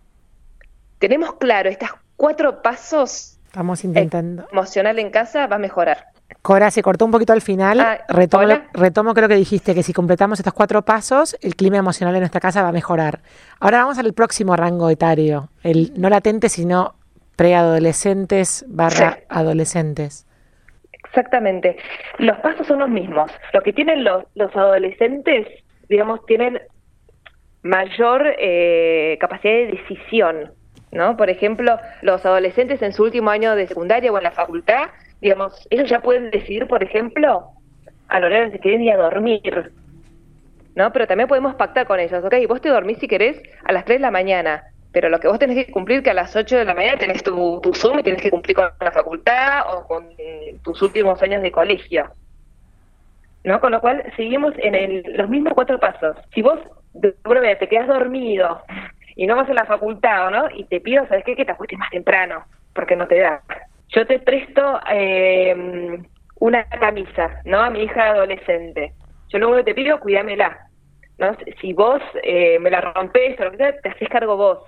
tenemos 0.99 1.35
claro 1.35 1.69
estos 1.69 1.89
cuatro 2.15 2.61
pasos. 2.61 3.34
Estamos 3.55 3.85
intentando. 3.85 4.45
Emocional 4.51 4.99
en 4.99 5.09
casa 5.11 5.47
va 5.47 5.55
a 5.55 5.59
mejorar. 5.59 6.07
Cora, 6.41 6.69
se 6.71 6.83
cortó 6.83 7.05
un 7.05 7.11
poquito 7.11 7.31
al 7.31 7.39
final. 7.39 7.79
Ah, 7.79 8.01
retomo, 8.09 8.53
retomo, 8.73 9.13
creo 9.13 9.29
que 9.29 9.35
dijiste 9.35 9.73
que 9.73 9.81
si 9.81 9.93
completamos 9.93 10.41
estos 10.41 10.53
cuatro 10.53 10.81
pasos, 10.81 11.37
el 11.41 11.55
clima 11.55 11.77
emocional 11.77 12.13
en 12.15 12.19
nuestra 12.19 12.41
casa 12.41 12.61
va 12.63 12.67
a 12.67 12.71
mejorar. 12.73 13.21
Ahora 13.61 13.77
vamos 13.77 13.97
al 13.97 14.11
próximo 14.11 14.57
rango 14.57 14.89
etario, 14.89 15.51
el 15.63 15.93
no 15.95 16.09
latente, 16.09 16.49
sino 16.49 16.95
preadolescentes 17.37 18.65
barra 18.67 19.19
adolescentes. 19.29 20.27
Exactamente. 20.91 21.77
Los 22.17 22.37
pasos 22.39 22.67
son 22.67 22.79
los 22.79 22.89
mismos. 22.89 23.31
Lo 23.53 23.61
que 23.61 23.71
tienen 23.71 24.03
los, 24.03 24.25
los 24.35 24.53
adolescentes, 24.53 25.47
digamos, 25.87 26.25
tienen 26.25 26.59
mayor 27.63 28.35
eh, 28.37 29.17
capacidad 29.21 29.53
de 29.53 29.67
decisión, 29.67 30.51
¿no? 30.95 31.17
Por 31.17 31.29
ejemplo, 31.29 31.77
los 32.01 32.25
adolescentes 32.25 32.81
en 32.81 32.93
su 32.93 33.03
último 33.03 33.29
año 33.29 33.55
de 33.55 33.67
secundaria 33.67 34.11
o 34.11 34.17
en 34.17 34.23
la 34.23 34.31
facultad, 34.31 34.89
digamos, 35.21 35.67
ellos 35.69 35.89
ya 35.89 35.99
pueden 35.99 36.31
decidir, 36.31 36.67
por 36.67 36.81
ejemplo, 36.83 37.49
a 38.07 38.19
la 38.19 38.25
hora 38.25 38.45
de 38.45 38.51
que 38.51 38.59
quieren 38.59 38.81
ir 38.81 38.93
a 38.93 38.97
dormir, 38.97 39.71
¿no? 40.75 40.91
Pero 40.93 41.05
también 41.05 41.27
podemos 41.27 41.55
pactar 41.55 41.85
con 41.85 41.99
ellos, 41.99 42.23
ok, 42.23 42.33
vos 42.47 42.61
te 42.61 42.69
dormís 42.69 42.97
si 42.99 43.07
querés 43.07 43.41
a 43.65 43.73
las 43.73 43.83
3 43.85 43.97
de 43.97 44.01
la 44.01 44.11
mañana, 44.11 44.63
pero 44.93 45.09
lo 45.09 45.19
que 45.19 45.27
vos 45.27 45.37
tenés 45.37 45.65
que 45.65 45.71
cumplir 45.71 46.01
que 46.01 46.11
a 46.11 46.13
las 46.13 46.33
8 46.33 46.57
de 46.57 46.65
la 46.65 46.73
mañana 46.73 46.97
tenés 46.97 47.21
tu, 47.23 47.59
tu 47.61 47.73
Zoom 47.73 47.99
y 47.99 48.03
tenés 48.03 48.21
que 48.21 48.31
cumplir 48.31 48.55
con 48.55 48.69
la 48.79 48.91
facultad 48.91 49.63
o 49.73 49.85
con 49.87 50.07
tus 50.63 50.81
últimos 50.81 51.21
años 51.21 51.41
de 51.41 51.51
colegio. 51.51 52.09
¿No? 53.43 53.59
Con 53.59 53.73
lo 53.73 53.81
cual 53.81 54.01
seguimos 54.15 54.53
en 54.57 55.03
los 55.17 55.29
mismos 55.29 55.53
cuatro 55.53 55.79
pasos. 55.79 56.17
Si 56.33 56.41
vos 56.41 56.57
de 56.93 57.13
te 57.59 57.67
quedas 57.67 57.87
dormido 57.87 58.61
y 59.15 59.27
no 59.27 59.35
vas 59.35 59.49
a 59.49 59.53
la 59.53 59.65
facultad, 59.65 60.29
¿no? 60.29 60.49
Y 60.53 60.65
te 60.65 60.81
pido, 60.81 61.07
¿sabes 61.07 61.23
qué? 61.23 61.35
Que 61.35 61.45
te 61.45 61.51
acuestes 61.51 61.79
más 61.79 61.89
temprano, 61.89 62.45
porque 62.73 62.95
no 62.95 63.07
te 63.07 63.19
da. 63.19 63.41
Yo 63.89 64.05
te 64.05 64.19
presto 64.19 64.79
eh, 64.91 65.99
una 66.39 66.63
camisa, 66.65 67.41
¿no? 67.45 67.61
A 67.61 67.69
mi 67.69 67.83
hija 67.83 68.11
adolescente. 68.11 68.93
Yo 69.29 69.55
que 69.55 69.63
te 69.63 69.75
pido, 69.75 69.99
cuídamela. 69.99 70.57
¿no? 71.17 71.35
Si 71.61 71.73
vos 71.73 72.01
eh, 72.23 72.59
me 72.59 72.69
la 72.69 72.81
rompes 72.81 73.39
o 73.39 73.45
lo 73.45 73.51
que 73.51 73.57
sea, 73.57 73.79
te 73.79 73.89
haces 73.89 74.09
cargo 74.09 74.35
vos. 74.35 74.59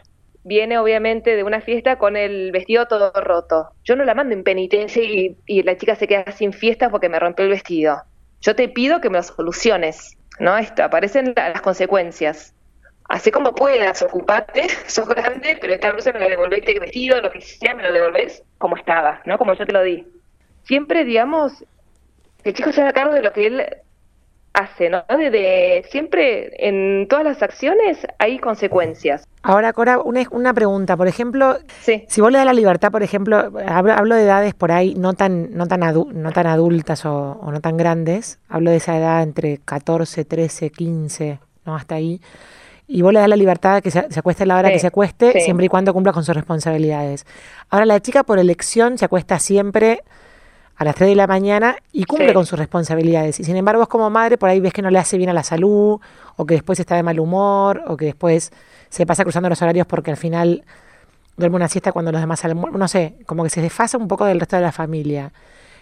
Viene 0.44 0.78
obviamente 0.78 1.36
de 1.36 1.44
una 1.44 1.60
fiesta 1.60 1.98
con 1.98 2.16
el 2.16 2.52
vestido 2.52 2.88
todo 2.88 3.12
roto. 3.16 3.70
Yo 3.84 3.98
no 3.98 4.06
la 4.06 4.14
mando 4.14 4.34
en 4.34 4.44
penitencia 4.44 5.04
y, 5.04 5.36
y 5.46 5.64
la 5.64 5.76
chica 5.76 5.96
se 5.96 6.08
queda 6.08 6.32
sin 6.32 6.54
fiesta 6.54 6.90
porque 6.90 7.10
me 7.10 7.20
rompió 7.20 7.44
el 7.44 7.52
vestido. 7.52 7.98
Yo 8.40 8.56
te 8.56 8.70
pido 8.70 9.02
que 9.02 9.10
me 9.10 9.18
lo 9.18 9.24
soluciones. 9.24 10.18
¿no? 10.40 10.58
Esto, 10.58 10.84
aparecen 10.84 11.34
las 11.36 11.62
consecuencias. 11.62 12.54
Así 13.08 13.32
como 13.32 13.56
puedas, 13.56 14.02
ocupate, 14.02 14.68
sos 14.88 15.08
grande, 15.08 15.58
pero 15.60 15.74
esta 15.74 15.92
blusa 15.92 16.12
me 16.12 16.20
la 16.20 16.28
devolvés, 16.28 16.60
este 16.60 16.80
vestido, 16.80 17.22
lo 17.22 17.32
que 17.32 17.42
sea, 17.42 17.74
me 17.74 17.84
lo 17.84 17.94
devolvés 17.94 18.44
como 18.58 18.76
estaba, 18.76 19.22
¿no? 19.26 19.38
Como 19.38 19.54
yo 19.54 19.66
te 19.66 19.74
lo 19.74 19.84
di. 19.84 20.06
Siempre, 20.64 21.06
digamos, 21.06 21.64
que 22.44 22.50
el 22.50 22.56
chico 22.56 22.72
se 22.72 22.82
haga 22.82 22.94
cargo 22.94 23.14
de 23.14 23.22
lo 23.22 23.32
que 23.32 23.48
él 23.48 23.66
hace, 24.58 24.90
¿no? 24.90 25.04
De, 25.08 25.86
siempre 25.90 26.50
en 26.68 27.08
todas 27.08 27.24
las 27.24 27.44
acciones 27.44 28.06
hay 28.18 28.40
consecuencias. 28.40 29.26
Ahora, 29.44 29.72
Cora, 29.72 30.00
una, 30.00 30.24
una 30.32 30.54
pregunta. 30.54 30.98
Por 30.98 31.08
ejemplo, 31.08 31.58
si 31.80 32.22
vos 32.22 32.32
le 32.32 32.40
das 32.40 32.46
la 32.46 32.54
libertad, 32.54 32.92
por 32.92 33.04
ejemplo, 33.04 33.38
hablo, 33.38 34.16
de 34.16 34.24
edades 34.24 34.54
por 34.54 34.72
ahí 34.72 34.96
no 34.96 35.14
tan, 35.14 35.56
no 35.56 35.68
tan, 35.68 35.80
no 35.80 36.32
tan 36.32 36.48
adultas 36.48 37.06
o, 37.06 37.40
no 37.52 37.62
tan 37.62 37.78
grandes, 37.78 38.40
hablo 38.50 38.72
de 38.72 38.78
esa 38.78 38.98
edad 38.98 39.24
entre 39.24 39.60
14, 39.60 40.26
13, 40.26 40.70
15, 40.72 41.40
¿no? 41.66 41.76
Hasta 41.76 41.96
ahí. 41.96 42.20
Y 42.88 43.02
vos 43.02 43.12
le 43.12 43.20
das 43.20 43.28
la 43.28 43.36
libertad 43.36 43.76
de 43.76 43.82
que 43.82 43.92
se, 43.92 44.00
acueste 44.00 44.44
a 44.44 44.46
la 44.46 44.58
hora 44.58 44.72
que 44.72 44.80
se 44.80 44.88
acueste, 44.88 45.42
siempre 45.42 45.66
y 45.66 45.70
cuando 45.70 45.94
cumpla 45.94 46.14
con 46.14 46.24
sus 46.24 46.34
responsabilidades. 46.34 47.26
Ahora, 47.70 47.86
la 47.86 48.00
chica 48.00 48.24
por 48.24 48.40
elección 48.40 48.98
se 48.98 49.06
acuesta 49.06 49.40
siempre 49.40 50.04
a 50.78 50.86
las 50.86 50.96
3 50.96 51.10
de 51.10 51.16
la 51.16 51.28
mañana 51.28 51.76
y 51.92 52.06
cumple 52.06 52.34
con 52.34 52.46
sus 52.46 52.58
responsabilidades. 52.58 53.40
Y 53.40 53.44
sin 53.44 53.58
embargo, 53.58 53.82
vos 53.82 53.90
como 53.90 54.10
madre 54.10 54.38
por 54.38 54.48
ahí 54.48 54.60
ves 54.60 54.72
que 54.72 54.82
no 54.82 54.90
le 54.90 55.00
hace 55.00 55.18
bien 55.18 55.30
a 55.30 55.34
la 55.34 55.44
salud, 55.44 56.00
o 56.36 56.46
que 56.46 56.54
después 56.54 56.80
está 56.80 56.96
de 56.96 57.04
mal 57.04 57.20
humor, 57.20 57.84
o 57.88 57.98
que 57.98 58.06
después 58.06 58.52
se 58.90 59.06
pasa 59.06 59.24
cruzando 59.24 59.50
los 59.50 59.62
horarios 59.62 59.86
porque 59.86 60.12
al 60.12 60.18
final 60.18 60.64
duerme 61.36 61.56
una 61.56 61.68
siesta 61.68 61.92
cuando 61.92 62.12
los 62.12 62.22
demás 62.22 62.46
almuerzan. 62.46 62.80
No 62.80 62.88
sé, 62.88 63.16
como 63.26 63.44
que 63.44 63.50
se 63.50 63.62
desfasa 63.62 63.98
un 63.98 64.08
poco 64.08 64.26
del 64.26 64.40
resto 64.40 64.56
de 64.56 64.62
la 64.62 64.72
familia. 64.72 65.34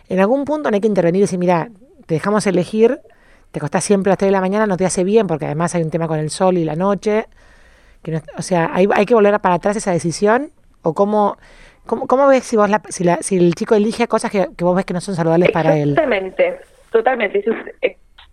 En 0.08 0.20
algún 0.20 0.46
punto 0.46 0.72
no 0.72 0.76
hay 0.76 0.82
que 0.82 0.88
intervenir 0.88 1.20
y 1.20 1.24
decir, 1.24 1.40
mira, 1.40 1.70
te 2.06 2.16
dejamos 2.16 2.48
elegir, 2.48 3.00
te 3.56 3.62
costás 3.62 3.86
siempre 3.86 4.12
a 4.12 4.14
las 4.14 4.18
3 4.18 4.28
de 4.28 4.32
la 4.34 4.42
mañana, 4.42 4.68
no 4.68 4.76
te 4.76 4.86
hace 4.86 5.06
bien 5.06 5.28
porque 5.28 5.46
además 5.46 5.74
hay 5.76 5.82
un 5.82 5.90
tema 5.90 6.08
con 6.08 6.20
el 6.20 6.30
sol 6.30 6.58
y 6.58 6.66
la 6.66 6.76
noche. 6.76 7.26
Que 8.04 8.22
o 8.38 8.42
sea, 8.42 8.70
hay, 8.74 8.86
hay 8.94 9.06
que 9.06 9.16
volver 9.16 9.40
para 9.40 9.56
atrás 9.56 9.78
esa 9.78 9.92
decisión 9.92 10.52
o 10.82 10.94
cómo 10.94 11.38
¿Cómo, 11.86 12.08
cómo 12.08 12.28
ves 12.28 12.44
si 12.44 12.58
vos 12.58 12.70
la, 12.70 12.82
si, 12.90 13.04
la, 13.04 13.18
si 13.18 13.38
el 13.38 13.54
chico 13.54 13.76
elige 13.76 14.08
cosas 14.08 14.32
que, 14.32 14.48
vos 14.60 14.76
ves 14.76 14.86
que 14.86 14.94
no 14.94 15.02
son 15.02 15.16
saludables 15.16 15.52
para 15.52 15.78
él? 15.78 15.92
Exactamente, 15.92 16.60
totalmente. 16.92 17.44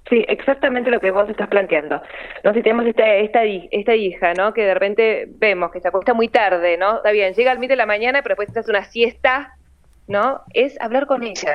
Sí, 0.09 0.25
exactamente 0.29 0.91
lo 0.91 1.01
que 1.01 1.11
vos 1.11 1.29
estás 1.29 1.49
planteando. 1.49 2.03
No 2.45 2.53
si 2.55 2.63
tenemos 2.63 2.87
esta, 2.87 3.07
esta, 3.17 3.45
esta 3.45 3.95
hija, 3.95 4.35
¿no? 4.35 4.53
Que 4.53 4.63
de 4.65 4.75
repente 4.75 5.27
vemos 5.29 5.71
que 5.71 5.81
se 5.81 5.89
acuesta 5.89 6.15
muy 6.15 6.29
tarde, 6.29 6.77
¿no? 6.77 6.97
Está 6.97 7.13
bien, 7.13 7.35
llega 7.35 7.51
al 7.51 7.59
medio 7.59 7.71
de 7.71 7.77
la 7.77 7.87
mañana, 7.87 8.23
pero 8.23 8.35
después 8.35 8.53
te 8.53 8.61
hace 8.61 8.71
una 8.71 8.85
siesta, 8.85 9.55
¿no? 10.09 10.41
Es 10.55 10.81
hablar 10.81 11.07
con 11.07 11.23
ella. 11.23 11.55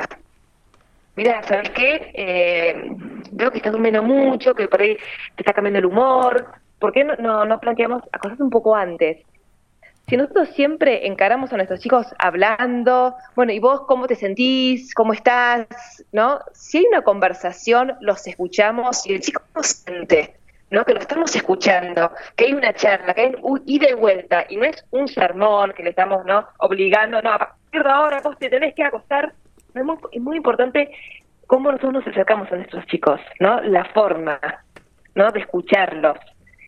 Mira, 1.18 1.44
¿sabes 1.44 1.70
qué? 1.72 2.12
Eh, 2.14 2.92
veo 3.32 3.52
que 3.52 3.58
estás 3.58 3.74
durmiendo 3.74 4.02
mucho, 4.04 4.54
que 4.56 4.68
por 4.68 4.82
ahí 4.82 4.96
te 5.36 5.42
está 5.42 5.52
cambiando 5.52 5.80
el 5.80 5.86
humor. 5.88 6.46
¿Por 6.80 6.94
qué 6.94 7.04
no, 7.04 7.16
no, 7.18 7.44
no 7.44 7.60
planteamos 7.60 8.04
cosas 8.22 8.40
un 8.40 8.50
poco 8.50 8.76
antes? 8.76 9.26
si 10.08 10.16
nosotros 10.16 10.50
siempre 10.50 11.06
encaramos 11.06 11.52
a 11.52 11.58
nuestros 11.58 11.82
chicos 11.82 12.08
hablando, 12.18 13.14
bueno, 13.36 13.52
¿y 13.52 13.60
vos 13.60 13.82
cómo 13.88 14.08
te 14.08 14.16
sentís? 14.16 14.94
¿Cómo 14.94 15.12
estás? 15.12 15.68
¿No? 16.14 16.40
Si 16.54 16.78
hay 16.78 16.86
una 16.86 17.02
conversación, 17.02 17.94
los 18.00 18.26
escuchamos 18.26 19.06
y 19.06 19.16
el 19.16 19.20
chico 19.20 19.42
siente, 19.62 20.36
¿no? 20.72 20.86
Que 20.86 20.94
lo 20.94 21.02
estamos 21.02 21.36
escuchando, 21.36 22.12
que 22.38 22.46
hay 22.46 22.54
una 22.54 22.74
charla, 22.74 23.14
que 23.14 23.22
hay 23.22 23.36
un 23.42 23.62
ida 23.66 23.90
y 23.90 23.96
vuelta, 23.96 24.46
y 24.48 24.56
no 24.56 24.64
es 24.64 24.86
un 24.92 25.10
sermón 25.10 25.74
que 25.76 25.84
le 25.84 25.90
estamos, 25.90 26.24
¿no? 26.26 26.48
Obligando, 26.60 27.22
no, 27.22 27.34
a 27.34 27.40
partir 27.40 27.84
de 27.84 27.90
ahora 27.90 28.22
vos 28.22 28.38
te 28.38 28.50
tenés 28.50 28.74
que 28.76 28.84
acostar. 28.84 29.34
Es 29.78 30.22
muy, 30.22 30.38
importante 30.38 30.92
cómo 31.46 31.72
nosotros 31.72 31.94
nos 31.94 32.08
acercamos 32.08 32.52
a 32.52 32.56
nuestros 32.56 32.86
chicos, 32.88 33.20
¿no? 33.40 33.62
La 33.62 33.86
forma, 33.86 34.40
¿no? 35.16 35.32
De 35.32 35.40
escucharlos 35.40 36.18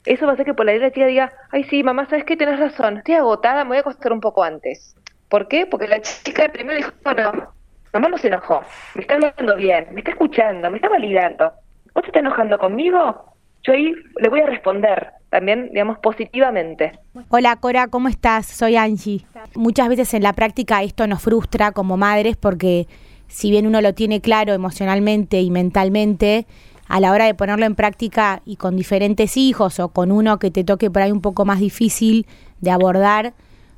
eso 0.05 0.25
va 0.25 0.31
a 0.31 0.33
hacer 0.33 0.45
que 0.45 0.53
por 0.53 0.65
la 0.65 0.75
la 0.75 0.91
chica 0.91 1.05
diga, 1.05 1.31
ay 1.51 1.63
sí, 1.65 1.83
mamá, 1.83 2.05
¿sabes 2.05 2.25
qué? 2.25 2.37
Tienes 2.37 2.59
razón, 2.59 2.97
estoy 2.97 3.15
agotada, 3.15 3.63
me 3.63 3.69
voy 3.69 3.77
a 3.77 3.81
acostar 3.81 4.11
un 4.13 4.21
poco 4.21 4.43
antes. 4.43 4.95
¿Por 5.27 5.47
qué? 5.47 5.65
Porque 5.67 5.87
la 5.87 6.01
chica 6.01 6.49
primero 6.49 6.77
dijo, 6.77 6.91
no, 7.15 7.53
mamá 7.93 8.09
no 8.09 8.17
se 8.17 8.27
enojó, 8.27 8.63
me 8.95 9.01
está 9.01 9.15
hablando 9.15 9.55
bien, 9.55 9.87
me 9.91 9.99
está 9.99 10.11
escuchando, 10.11 10.69
me 10.69 10.77
está 10.77 10.89
validando. 10.89 11.51
¿Vos 11.93 12.03
te 12.03 12.07
estás 12.07 12.21
enojando 12.21 12.57
conmigo? 12.57 13.35
Yo 13.63 13.73
ahí 13.73 13.93
le 14.21 14.29
voy 14.29 14.39
a 14.41 14.45
responder 14.45 15.09
también, 15.29 15.69
digamos, 15.71 15.99
positivamente. 15.99 16.93
Hola 17.29 17.55
Cora, 17.57 17.87
¿cómo 17.87 18.07
estás? 18.07 18.45
Soy 18.45 18.75
Angie. 18.75 19.25
Muchas 19.55 19.89
veces 19.89 20.13
en 20.13 20.23
la 20.23 20.33
práctica 20.33 20.81
esto 20.81 21.05
nos 21.07 21.21
frustra 21.21 21.71
como 21.71 21.97
madres 21.97 22.37
porque 22.37 22.87
si 23.27 23.51
bien 23.51 23.67
uno 23.67 23.81
lo 23.81 23.93
tiene 23.93 24.21
claro 24.21 24.53
emocionalmente 24.53 25.41
y 25.41 25.51
mentalmente, 25.51 26.47
a 26.87 26.99
la 26.99 27.11
hora 27.11 27.25
de 27.25 27.35
ponerlo 27.35 27.65
en 27.65 27.75
práctica 27.75 28.41
y 28.45 28.55
con 28.55 28.75
diferentes 28.75 29.37
hijos 29.37 29.79
o 29.79 29.89
con 29.89 30.11
uno 30.11 30.39
que 30.39 30.49
te 30.49 30.63
toque 30.63 30.89
por 30.89 31.03
ahí 31.03 31.11
un 31.11 31.21
poco 31.21 31.45
más 31.45 31.59
difícil 31.59 32.25
de 32.61 32.71
abordar, 32.71 33.33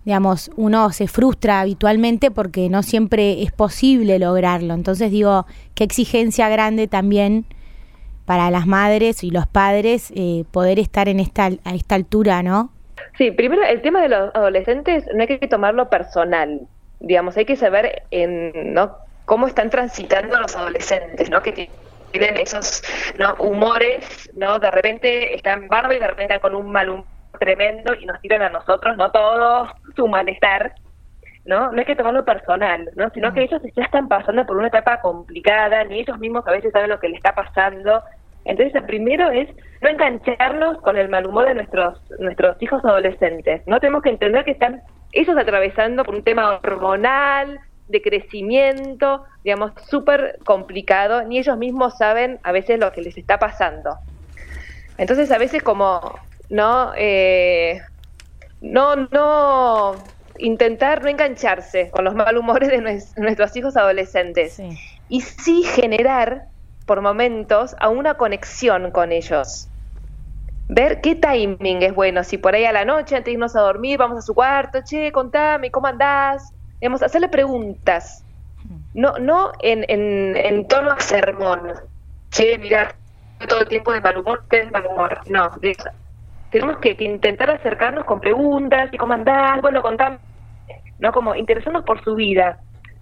digamos, 0.06 0.50
uno 0.56 0.92
se 0.92 1.08
frustra 1.08 1.60
habitualmente 1.60 2.32
porque 2.32 2.70
no 2.70 2.82
siempre 2.84 3.44
es 3.44 3.52
posible 3.52 4.18
lograrlo. 4.18 4.74
Entonces 4.74 5.12
digo, 5.12 5.46
qué 5.76 5.84
exigencia 5.84 6.48
grande 6.48 6.88
también 6.88 7.46
para 8.32 8.50
las 8.50 8.66
madres 8.66 9.26
y 9.26 9.30
los 9.30 9.46
padres 9.46 10.10
eh, 10.16 10.46
poder 10.54 10.80
estar 10.80 11.10
en 11.10 11.20
esta, 11.20 11.50
a 11.66 11.76
esta 11.76 11.96
altura, 11.96 12.42
¿no? 12.42 12.70
Sí, 13.18 13.30
primero 13.32 13.62
el 13.62 13.82
tema 13.82 14.02
de 14.02 14.08
los 14.08 14.34
adolescentes 14.34 15.04
no 15.14 15.20
hay 15.20 15.28
que 15.28 15.50
tomarlo 15.50 15.90
personal, 15.90 16.62
digamos, 17.02 17.36
hay 17.36 17.44
que 17.44 17.58
saber 17.58 18.04
en, 18.10 18.74
¿no? 18.74 18.96
cómo 19.26 19.48
están 19.48 19.70
transitando 19.70 20.40
los 20.40 20.56
adolescentes, 20.56 21.30
¿no? 21.30 21.42
Que 21.42 21.70
tienen 22.12 22.38
esos 22.38 22.82
¿no? 23.20 23.36
humores, 23.36 24.32
¿no? 24.34 24.60
De 24.60 24.72
repente 24.72 25.36
están 25.36 25.68
barba 25.68 25.94
y 25.94 26.00
de 26.00 26.08
repente 26.08 26.34
están 26.34 26.40
con 26.40 26.56
un 26.56 26.72
mal 26.72 26.88
humor 26.88 27.06
tremendo 27.38 27.94
y 27.96 28.06
nos 28.06 28.22
tiran 28.22 28.44
a 28.44 28.50
nosotros, 28.50 28.96
¿no? 28.96 29.12
Todo 29.12 29.68
su 29.94 30.08
malestar, 30.08 30.74
¿no? 31.46 31.72
No 31.72 31.80
hay 31.80 31.86
que 31.86 31.96
tomarlo 31.96 32.24
personal, 32.24 32.90
¿no? 32.96 33.10
Sino 33.10 33.34
que 33.34 33.44
ellos 33.44 33.62
ya 33.76 33.84
están 33.84 34.08
pasando 34.08 34.46
por 34.46 34.58
una 34.58 34.68
etapa 34.68 35.02
complicada, 35.02 35.84
ni 35.84 36.00
ellos 36.00 36.18
mismos 36.20 36.48
a 36.48 36.52
veces 36.52 36.72
saben 36.72 36.90
lo 36.90 37.00
que 37.00 37.10
les 37.10 37.18
está 37.18 37.34
pasando. 37.34 38.02
Entonces, 38.46 38.74
el 38.76 38.86
primero 38.86 39.30
es 39.30 39.48
no 39.82 39.90
engancharnos 39.90 40.82
con 40.82 40.98
el 40.98 41.10
mal 41.10 41.28
humor 41.28 41.48
de 41.48 41.56
nuestros, 41.56 42.00
nuestros 42.20 42.62
hijos 42.62 42.84
adolescentes, 42.84 43.62
¿no? 43.68 43.80
Tenemos 43.80 44.04
que 44.04 44.10
entender 44.10 44.46
que 44.46 44.52
están 44.52 44.82
ellos 45.12 45.38
atravesando 45.38 46.04
por 46.04 46.16
un 46.16 46.24
tema 46.24 46.60
hormonal, 46.64 47.60
de 47.92 48.02
crecimiento, 48.02 49.26
digamos, 49.44 49.74
súper 49.88 50.40
complicado, 50.46 51.24
ni 51.24 51.38
ellos 51.38 51.58
mismos 51.58 51.98
saben 51.98 52.40
a 52.44 52.52
veces 52.52 52.80
lo 52.80 52.92
que 52.92 53.02
les 53.02 53.18
está 53.18 53.38
pasando. 53.38 53.98
Entonces, 54.98 55.30
a 55.32 55.38
veces 55.38 55.62
como, 55.62 56.00
¿no? 56.50 56.94
Eh, 56.96 57.82
no, 58.62 58.96
no, 58.96 59.96
intentar 60.38 61.04
no 61.04 61.10
engancharse 61.10 61.90
con 61.92 62.06
los 62.06 62.16
malhumores 62.16 62.70
de 62.70 62.82
nuestros 63.18 63.56
hijos 63.56 63.76
adolescentes 63.78 64.62
y 65.10 65.22
sí 65.22 65.64
generar 65.64 66.46
por 66.92 67.00
momentos 67.00 67.74
a 67.80 67.88
una 67.88 68.16
conexión 68.16 68.92
con 68.92 69.14
ellos. 69.14 69.70
Ver 70.68 71.00
qué 71.00 71.16
timing 71.16 71.84
es 71.84 71.96
bueno, 71.96 72.22
si 72.26 72.38
por 72.38 72.54
ahí 72.54 72.66
a 72.66 72.74
la 72.74 72.84
noche 72.84 73.16
antes 73.16 73.28
de 73.28 73.32
irnos 73.32 73.56
a 73.56 73.62
dormir 73.62 73.98
vamos 73.98 74.18
a 74.18 74.22
su 74.22 74.34
cuarto, 74.34 74.80
che, 74.84 75.10
contame, 75.14 75.72
¿cómo 75.72 75.88
andás? 75.88 76.54
digamos, 76.82 77.02
hacerle 77.02 77.30
preguntas, 77.30 78.26
no, 78.94 79.18
no 79.20 79.54
en, 79.62 79.86
en, 79.88 80.68
tono 80.68 81.00
sermón, 81.00 81.62
che, 82.30 82.58
mira, 82.58 82.94
todo 83.48 83.62
el 83.62 83.70
tiempo 83.70 83.94
de 83.94 84.02
mal 84.02 84.18
humor, 84.18 84.44
¿qué 84.50 84.60
es 84.64 84.72
mal 84.74 84.86
humor? 84.86 85.18
No, 85.30 85.50
tenemos 86.50 86.78
que, 86.80 86.98
intentar 87.00 87.52
acercarnos 87.52 88.04
con 88.04 88.20
preguntas, 88.20 88.90
y 88.92 88.98
cómo 88.98 89.14
andás, 89.14 89.62
bueno, 89.62 89.82
contame, 89.82 90.18
no 91.00 91.14
como 91.14 91.36
interesarnos 91.36 91.86
por 91.86 92.04
su 92.04 92.16
vida, 92.16 92.60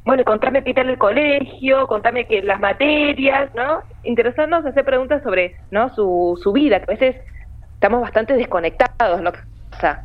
bueno, 0.10 0.26
contame 0.26 0.64
qué 0.64 0.74
tal 0.74 0.90
el 0.90 0.98
colegio, 0.98 1.86
contame 1.86 2.26
que 2.26 2.42
las 2.42 2.60
materias, 2.60 3.52
¿no? 3.54 3.84
Interesarnos, 4.02 4.66
hacer 4.66 4.84
preguntas 4.84 5.22
sobre, 5.22 5.56
¿no? 5.70 5.94
Su, 5.94 6.40
su 6.42 6.52
vida, 6.52 6.80
que 6.80 6.92
a 6.92 6.96
veces 6.96 7.16
estamos 7.76 8.02
bastante 8.02 8.34
desconectados, 8.34 9.22
¿no? 9.22 9.30
O 9.30 9.80
sea, 9.80 10.04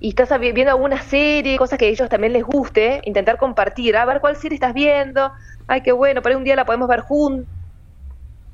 y 0.00 0.08
estás 0.08 0.36
viendo 0.40 0.72
alguna 0.72 1.00
serie, 1.02 1.56
cosas 1.56 1.78
que 1.78 1.84
a 1.84 1.88
ellos 1.88 2.08
también 2.08 2.32
les 2.32 2.42
guste, 2.42 3.00
intentar 3.04 3.38
compartir, 3.38 3.96
a 3.96 4.04
ver 4.06 4.20
cuál 4.20 4.34
serie 4.34 4.56
estás 4.56 4.74
viendo, 4.74 5.30
ay, 5.68 5.82
qué 5.82 5.92
bueno, 5.92 6.20
por 6.20 6.32
ahí 6.32 6.36
un 6.36 6.42
día 6.42 6.56
la 6.56 6.64
podemos 6.64 6.88
ver 6.88 6.98
juntos, 6.98 7.46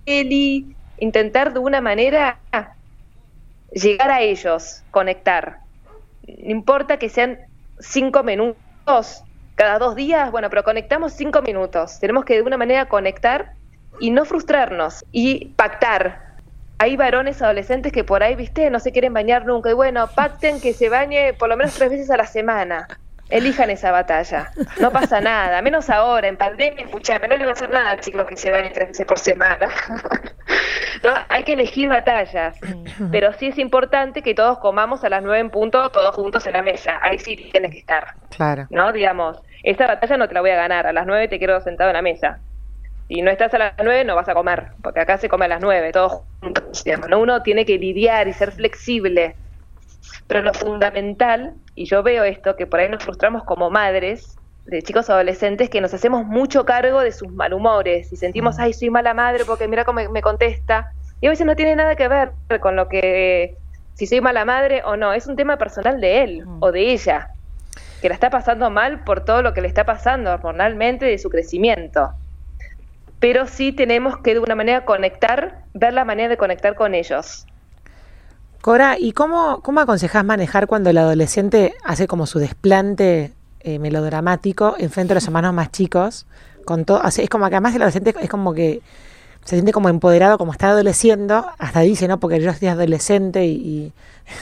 Eli, 0.04 0.76
intentar 0.98 1.54
de 1.54 1.60
una 1.60 1.80
manera 1.80 2.38
llegar 3.70 4.10
a 4.10 4.20
ellos, 4.20 4.84
conectar. 4.90 5.60
No 6.26 6.50
importa 6.50 6.98
que 6.98 7.08
sean 7.08 7.38
cinco 7.78 8.22
minutos 8.22 9.22
cada 9.56 9.78
dos 9.78 9.96
días, 9.96 10.30
bueno, 10.30 10.48
pero 10.48 10.62
conectamos 10.62 11.12
cinco 11.12 11.42
minutos. 11.42 11.98
Tenemos 11.98 12.24
que 12.24 12.34
de 12.34 12.42
una 12.42 12.56
manera 12.56 12.86
conectar 12.86 13.54
y 13.98 14.10
no 14.10 14.24
frustrarnos 14.24 15.04
y 15.10 15.46
pactar 15.56 16.26
hay 16.78 16.96
varones 16.96 17.40
adolescentes 17.40 17.92
que 17.92 18.04
por 18.04 18.22
ahí, 18.22 18.34
viste, 18.34 18.68
no 18.70 18.80
se 18.80 18.92
quieren 18.92 19.14
bañar 19.14 19.46
nunca. 19.46 19.70
Y 19.70 19.72
bueno, 19.72 20.08
pacten 20.14 20.60
que 20.60 20.74
se 20.74 20.88
bañe 20.88 21.32
por 21.34 21.48
lo 21.48 21.56
menos 21.56 21.74
tres 21.74 21.90
veces 21.90 22.10
a 22.10 22.16
la 22.16 22.26
semana. 22.26 22.86
Elijan 23.28 23.70
esa 23.70 23.90
batalla. 23.90 24.52
No 24.80 24.92
pasa 24.92 25.20
nada. 25.20 25.60
Menos 25.62 25.90
ahora, 25.90 26.28
en 26.28 26.36
pandemia, 26.36 26.84
escuchame, 26.84 27.26
no 27.28 27.36
le 27.36 27.44
va 27.44 27.50
a 27.50 27.54
hacer 27.54 27.70
nada 27.70 27.90
al 27.90 28.00
chico 28.00 28.24
que 28.26 28.36
se 28.36 28.50
bañe 28.50 28.70
tres 28.70 28.88
veces 28.88 29.06
por 29.06 29.18
semana. 29.18 29.68
hay 31.28 31.44
que 31.44 31.52
elegir 31.52 31.88
batallas, 31.88 32.58
pero 33.12 33.32
sí 33.34 33.48
es 33.48 33.58
importante 33.58 34.22
que 34.22 34.34
todos 34.34 34.58
comamos 34.58 35.04
a 35.04 35.08
las 35.08 35.22
nueve 35.22 35.40
en 35.40 35.50
punto, 35.50 35.90
todos 35.90 36.14
juntos 36.14 36.46
en 36.46 36.54
la 36.54 36.62
mesa. 36.62 36.98
Ahí 37.02 37.18
sí 37.18 37.36
tienes 37.36 37.72
que 37.72 37.78
estar. 37.78 38.14
Claro. 38.34 38.66
¿No? 38.70 38.92
Digamos, 38.92 39.40
esa 39.62 39.86
batalla 39.86 40.16
no 40.16 40.28
te 40.28 40.34
la 40.34 40.40
voy 40.40 40.50
a 40.50 40.56
ganar. 40.56 40.86
A 40.86 40.92
las 40.92 41.06
nueve 41.06 41.28
te 41.28 41.38
quiero 41.38 41.60
sentado 41.60 41.90
en 41.90 41.94
la 41.94 42.02
mesa. 42.02 42.38
Si 43.08 43.22
no 43.22 43.30
estás 43.30 43.54
a 43.54 43.58
las 43.58 43.74
nueve, 43.78 44.04
no 44.04 44.16
vas 44.16 44.28
a 44.28 44.34
comer, 44.34 44.68
porque 44.82 45.00
acá 45.00 45.16
se 45.18 45.28
come 45.28 45.44
a 45.44 45.48
las 45.48 45.60
nueve, 45.60 45.92
todos 45.92 46.22
juntos. 46.40 46.84
Uno 47.16 47.42
tiene 47.42 47.64
que 47.64 47.78
lidiar 47.78 48.26
y 48.26 48.32
ser 48.32 48.50
flexible. 48.50 49.36
Pero 50.26 50.42
lo 50.42 50.52
fundamental, 50.52 51.54
y 51.76 51.84
yo 51.84 52.02
veo 52.02 52.24
esto, 52.24 52.56
que 52.56 52.66
por 52.66 52.80
ahí 52.80 52.88
nos 52.88 53.04
frustramos 53.04 53.44
como 53.44 53.70
madres, 53.70 54.36
de 54.66 54.82
chicos 54.82 55.08
adolescentes 55.10 55.70
que 55.70 55.80
nos 55.80 55.94
hacemos 55.94 56.26
mucho 56.26 56.64
cargo 56.64 57.00
de 57.00 57.12
sus 57.12 57.30
malhumores 57.32 58.12
y 58.12 58.16
sentimos, 58.16 58.58
mm. 58.58 58.60
ay, 58.60 58.72
soy 58.72 58.90
mala 58.90 59.14
madre 59.14 59.44
porque 59.44 59.68
mira 59.68 59.84
cómo 59.84 60.00
me 60.10 60.22
contesta. 60.22 60.92
Y 61.20 61.26
a 61.26 61.30
veces 61.30 61.46
no 61.46 61.56
tiene 61.56 61.76
nada 61.76 61.94
que 61.96 62.08
ver 62.08 62.32
con 62.60 62.76
lo 62.76 62.88
que, 62.88 63.56
si 63.94 64.06
soy 64.06 64.20
mala 64.20 64.44
madre 64.44 64.82
o 64.84 64.96
no, 64.96 65.12
es 65.12 65.26
un 65.26 65.36
tema 65.36 65.56
personal 65.56 66.00
de 66.00 66.22
él 66.22 66.44
mm. 66.44 66.58
o 66.60 66.72
de 66.72 66.92
ella, 66.92 67.30
que 68.02 68.08
la 68.08 68.14
está 68.14 68.28
pasando 68.28 68.68
mal 68.70 69.04
por 69.04 69.24
todo 69.24 69.42
lo 69.42 69.54
que 69.54 69.60
le 69.60 69.68
está 69.68 69.84
pasando 69.84 70.32
hormonalmente 70.32 71.06
de 71.06 71.18
su 71.18 71.30
crecimiento. 71.30 72.10
Pero 73.20 73.46
sí 73.46 73.72
tenemos 73.72 74.18
que 74.18 74.34
de 74.34 74.40
una 74.40 74.54
manera 74.54 74.84
conectar, 74.84 75.62
ver 75.72 75.94
la 75.94 76.04
manera 76.04 76.28
de 76.28 76.36
conectar 76.36 76.74
con 76.74 76.94
ellos. 76.94 77.46
Cora, 78.60 78.96
¿y 78.98 79.12
cómo, 79.12 79.62
cómo 79.62 79.80
aconsejas 79.80 80.24
manejar 80.24 80.66
cuando 80.66 80.90
el 80.90 80.98
adolescente 80.98 81.74
hace 81.84 82.06
como 82.08 82.26
su 82.26 82.40
desplante 82.40 83.32
eh, 83.66 83.80
melodramático 83.80 84.76
enfrente 84.78 85.08
de 85.08 85.14
los 85.16 85.24
hermanos 85.24 85.52
más 85.52 85.72
chicos. 85.72 86.24
Con 86.64 86.84
todo, 86.84 87.02
es 87.04 87.28
como 87.28 87.48
que 87.48 87.56
además 87.56 87.74
el 87.74 87.82
adolescente 87.82 88.14
es 88.20 88.30
como 88.30 88.54
que 88.54 88.80
se 89.44 89.56
siente 89.56 89.72
como 89.72 89.88
empoderado, 89.88 90.38
como 90.38 90.52
está 90.52 90.68
adoleciendo, 90.68 91.44
hasta 91.58 91.80
dice, 91.80 92.06
¿no? 92.06 92.20
Porque 92.20 92.40
yo 92.40 92.48
estoy 92.48 92.68
adolescente 92.68 93.44
y, 93.44 93.92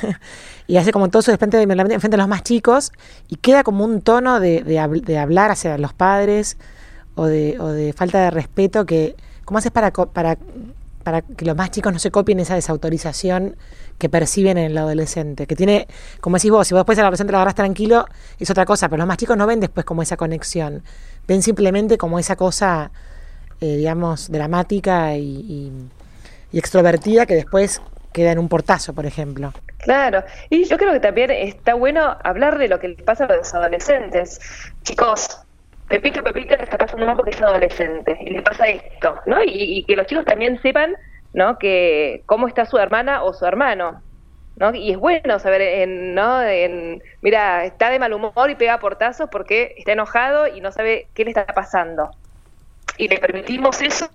y, 0.67 0.77
hace 0.77 0.93
como 0.93 1.09
todo 1.09 1.23
su 1.23 1.31
de 1.31 1.37
enfrente 1.39 1.57
de 1.57 2.17
los 2.19 2.29
más 2.29 2.43
chicos 2.43 2.93
y 3.29 3.37
queda 3.37 3.65
como 3.65 3.83
un 3.83 4.03
tono 4.03 4.41
de, 4.41 4.63
de, 4.63 5.19
hablar 5.19 5.51
hacia 5.51 5.79
los 5.79 5.95
padres 5.95 6.59
o 7.15 7.25
de, 7.25 7.59
o 7.61 7.69
de 7.69 7.95
falta 7.95 8.21
de 8.21 8.31
respeto 8.31 8.85
que, 8.85 9.17
¿cómo 9.47 9.57
haces 9.57 9.73
para, 9.73 9.91
para 9.91 10.37
para 11.05 11.23
que 11.23 11.45
los 11.45 11.55
más 11.55 11.71
chicos 11.71 11.93
no 11.93 11.99
se 11.99 12.11
copien 12.11 12.41
esa 12.41 12.55
desautorización 12.55 13.57
que 13.99 14.09
perciben 14.09 14.59
en 14.59 14.65
el 14.73 14.79
adolescente, 14.79 15.47
que 15.47 15.55
tiene, 15.55 15.87
como 16.21 16.37
decís 16.37 16.51
vos, 16.51 16.67
si 16.67 16.75
vos 16.75 16.81
después 16.81 16.99
al 16.99 17.05
adolescente 17.05 17.31
lo 17.31 17.39
agarras 17.39 17.55
tranquilo, 17.55 18.07
es 18.41 18.51
otra 18.51 18.65
cosa, 18.65 18.89
pero 18.89 18.99
los 18.99 19.07
más 19.07 19.19
chicos 19.19 19.37
no 19.37 19.47
ven 19.47 19.61
después 19.61 19.87
como 19.87 20.03
esa 20.03 20.17
conexión, 20.17 20.83
ven 21.29 21.43
simplemente 21.43 21.99
como 21.99 22.19
esa 22.19 22.35
cosa, 22.35 22.91
eh, 23.61 23.77
digamos, 23.77 24.33
dramática 24.33 25.17
y, 25.17 25.71
extrovertida 26.53 27.27
que 27.27 27.35
después 27.35 27.83
queda 28.13 28.31
en 28.31 28.39
un 28.39 28.49
portazo, 28.49 28.95
por 28.95 29.07
ejemplo. 29.07 29.53
Claro, 29.79 30.23
y 30.49 30.65
yo 30.65 30.79
creo 30.79 30.93
que 30.93 31.01
también 31.01 31.33
está 31.33 31.75
bueno 31.75 32.17
hablar 32.23 32.59
de 32.59 32.69
lo 32.69 32.79
que 32.79 32.89
les 32.89 33.03
pasa 33.03 33.25
a 33.25 33.37
los 33.37 33.53
adolescentes. 33.53 34.41
Chicos, 34.85 35.44
Pepito, 35.89 36.23
Pepito 36.23 36.57
le 36.57 36.65
está 36.65 36.79
pasando 36.79 37.05
mal 37.05 37.17
porque 37.17 37.31
es 37.31 37.43
adolescente 37.43 38.17
y 38.21 38.31
le 38.31 38.43
pasa 38.43 38.67
esto, 38.69 39.21
¿no? 39.27 39.43
Y, 39.45 39.85
que 39.85 39.97
los 39.97 40.07
chicos 40.07 40.25
también 40.25 40.61
sepan, 40.63 40.97
¿no? 41.33 41.59
Que 41.59 42.23
cómo 42.27 42.49
está 42.49 42.65
su 42.65 42.79
hermana 42.79 43.23
o 43.23 43.35
su 43.35 43.45
hermano, 43.45 44.01
¿no? 44.57 44.75
Y 44.75 44.93
es 44.93 44.99
bueno 44.99 45.39
saber, 45.39 45.61
en, 45.61 46.15
¿no? 46.15 46.43
En, 46.43 47.03
mira, 47.21 47.65
está 47.65 47.91
de 47.91 47.99
mal 47.99 48.15
humor 48.15 48.51
y 48.51 48.55
pega 48.55 48.79
portazos 48.79 49.29
porque 49.31 49.75
está 49.77 49.93
enojado 49.93 50.47
y 50.49 50.61
no 50.61 50.73
sabe 50.73 51.09
qué 51.15 51.25
le 51.25 51.31
está 51.31 51.45
pasando. 51.47 52.11
Y 52.97 53.09
le 53.09 53.19
permitimos 53.19 53.83
eso 53.83 54.09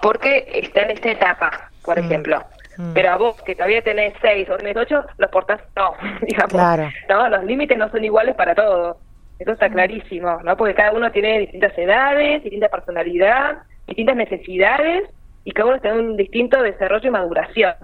porque 0.00 0.48
está 0.54 0.82
en 0.82 0.92
esta 0.92 1.10
etapa, 1.10 1.70
por 1.84 2.00
mm. 2.00 2.04
ejemplo. 2.04 2.44
Mm. 2.78 2.92
Pero 2.94 3.10
a 3.10 3.16
vos, 3.16 3.42
que 3.42 3.54
todavía 3.54 3.82
tenés 3.82 4.14
seis 4.22 4.48
o 4.48 4.56
tenés 4.56 4.76
ocho, 4.76 5.04
los 5.18 5.30
portazos 5.30 5.66
no, 5.76 5.92
digamos. 6.22 6.52
Claro. 6.52 6.90
No, 7.10 7.28
los 7.28 7.44
límites 7.44 7.76
no 7.76 7.90
son 7.90 8.02
iguales 8.04 8.34
para 8.34 8.54
todos. 8.54 8.96
Eso 9.42 9.52
está 9.52 9.68
clarísimo, 9.68 10.40
¿no? 10.44 10.56
Porque 10.56 10.74
cada 10.74 10.92
uno 10.92 11.10
tiene 11.10 11.40
distintas 11.40 11.76
edades, 11.76 12.44
distinta 12.44 12.68
personalidad, 12.68 13.58
distintas 13.88 14.14
necesidades 14.14 15.10
y 15.42 15.50
cada 15.50 15.70
uno 15.70 15.80
tiene 15.80 15.98
un 15.98 16.16
distinto 16.16 16.62
desarrollo 16.62 17.08
y 17.08 17.10
maduración. 17.10 17.74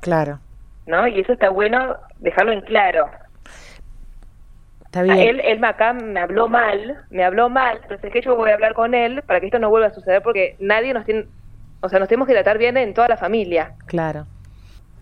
Claro. 0.00 0.40
¿No? 0.86 1.08
Y 1.08 1.20
eso 1.20 1.32
está 1.32 1.48
bueno 1.48 1.96
dejarlo 2.18 2.52
en 2.52 2.60
claro. 2.60 3.06
Está 4.84 5.02
bien. 5.02 5.18
Él, 5.18 5.40
él 5.42 5.64
acá 5.64 5.94
me 5.94 6.20
habló 6.20 6.48
mal, 6.48 7.02
me 7.08 7.24
habló 7.24 7.48
mal, 7.48 7.78
entonces 7.82 8.12
que 8.12 8.20
yo 8.20 8.36
voy 8.36 8.50
a 8.50 8.54
hablar 8.54 8.74
con 8.74 8.92
él 8.92 9.22
para 9.22 9.40
que 9.40 9.46
esto 9.46 9.58
no 9.58 9.70
vuelva 9.70 9.88
a 9.88 9.94
suceder 9.94 10.20
porque 10.22 10.56
nadie 10.60 10.92
nos 10.92 11.06
tiene, 11.06 11.24
o 11.80 11.88
sea, 11.88 11.98
nos 11.98 12.08
tenemos 12.08 12.28
que 12.28 12.34
tratar 12.34 12.58
bien 12.58 12.76
en 12.76 12.92
toda 12.92 13.08
la 13.08 13.16
familia. 13.16 13.72
Claro 13.86 14.26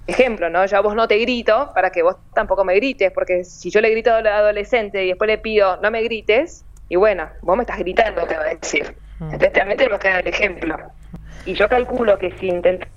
ejemplo, 0.07 0.51
¿no? 0.51 0.65
Yo 0.67 0.77
a 0.77 0.81
vos 0.81 0.95
no 0.95 1.09
te 1.09 1.19
grito 1.19 1.71
para 1.75 1.91
que 1.91 2.03
vos 2.03 2.17
tampoco 2.35 2.65
me 2.65 2.75
grites, 2.75 3.11
porque 3.13 3.45
si 3.45 3.71
yo 3.71 3.81
le 3.81 3.91
grito 3.91 4.13
al 4.13 4.27
adolescente 4.27 5.05
y 5.05 5.09
después 5.09 5.29
le 5.29 5.39
pido 5.39 5.79
no 5.83 5.91
me 5.91 6.03
grites, 6.03 6.65
y 6.89 6.97
bueno, 6.97 7.29
vos 7.43 7.57
me 7.57 7.63
estás 7.63 7.79
gritando, 7.79 8.23
te 8.27 8.37
va 8.37 8.43
a 8.43 8.55
decir. 8.55 8.95
Mm. 9.19 9.25
Entonces 9.25 9.53
también 9.53 9.79
tenemos 9.79 9.99
que 9.99 10.09
dar 10.09 10.21
el 10.21 10.29
ejemplo. 10.29 10.77
Y 11.47 11.55
yo 11.55 11.69
calculo 11.69 12.19
que 12.19 12.31
si 12.39 12.49
intentamos 12.49 12.89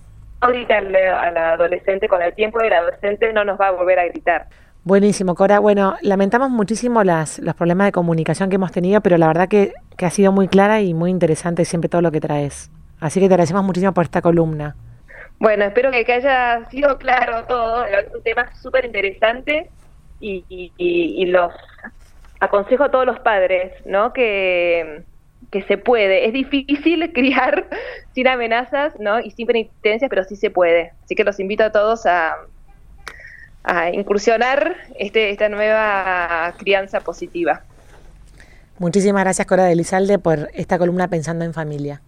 gritarle 0.41 1.07
al 1.07 1.37
adolescente 1.37 2.07
con 2.07 2.21
el 2.21 2.33
tiempo, 2.33 2.59
el 2.59 2.73
adolescente 2.73 3.31
no 3.33 3.43
nos 3.43 3.59
va 3.59 3.69
a 3.69 3.71
volver 3.71 3.99
a 3.99 4.05
gritar. 4.05 4.47
Buenísimo, 4.83 5.35
Cora. 5.35 5.59
Bueno, 5.59 5.95
lamentamos 6.01 6.49
muchísimo 6.49 7.03
las, 7.03 7.39
los 7.39 7.55
problemas 7.55 7.87
de 7.87 7.91
comunicación 7.91 8.49
que 8.49 8.55
hemos 8.55 8.71
tenido, 8.71 9.01
pero 9.01 9.17
la 9.17 9.27
verdad 9.27 9.49
que, 9.49 9.73
que 9.97 10.05
ha 10.05 10.09
sido 10.09 10.31
muy 10.31 10.47
clara 10.47 10.81
y 10.81 10.93
muy 10.93 11.11
interesante 11.11 11.65
siempre 11.65 11.89
todo 11.89 12.01
lo 12.01 12.11
que 12.11 12.21
traes. 12.21 12.71
Así 12.99 13.19
que 13.19 13.27
te 13.27 13.33
agradecemos 13.33 13.63
muchísimo 13.63 13.93
por 13.93 14.05
esta 14.05 14.21
columna. 14.21 14.75
Bueno, 15.39 15.65
espero 15.65 15.91
que, 15.91 16.11
haya 16.11 16.67
sido 16.69 16.97
claro 16.97 17.45
todo. 17.45 17.85
Es 17.85 18.13
un 18.13 18.23
tema 18.23 18.49
súper 18.55 18.85
interesante 18.85 19.69
y, 20.19 20.43
y, 20.77 21.25
los 21.27 21.53
aconsejo 22.39 22.85
a 22.85 22.91
todos 22.91 23.05
los 23.05 23.19
padres, 23.19 23.73
¿no? 23.85 24.13
Que, 24.13 25.03
que 25.51 25.61
se 25.63 25.77
puede. 25.77 26.25
Es 26.25 26.33
difícil 26.33 27.11
criar 27.13 27.67
sin 28.13 28.27
amenazas, 28.27 28.99
¿no? 28.99 29.19
Y 29.19 29.31
sin 29.31 29.45
penitencias, 29.45 30.09
pero 30.09 30.23
sí 30.23 30.35
se 30.35 30.49
puede. 30.49 30.93
Así 31.03 31.13
que 31.13 31.23
los 31.23 31.39
invito 31.39 31.63
a 31.63 31.71
todos 31.71 32.07
a, 32.07 32.35
a 33.63 33.91
incursionar 33.91 34.75
este, 34.97 35.29
esta 35.29 35.49
nueva 35.49 36.53
crianza 36.57 37.01
positiva. 37.01 37.61
Muchísimas 38.79 39.23
gracias, 39.23 39.45
Cora 39.47 39.65
de 39.65 39.75
Lizalde, 39.75 40.17
por 40.19 40.49
esta 40.53 40.77
columna 40.77 41.07
Pensando 41.07 41.45
en 41.45 41.53
Familia. 41.53 42.01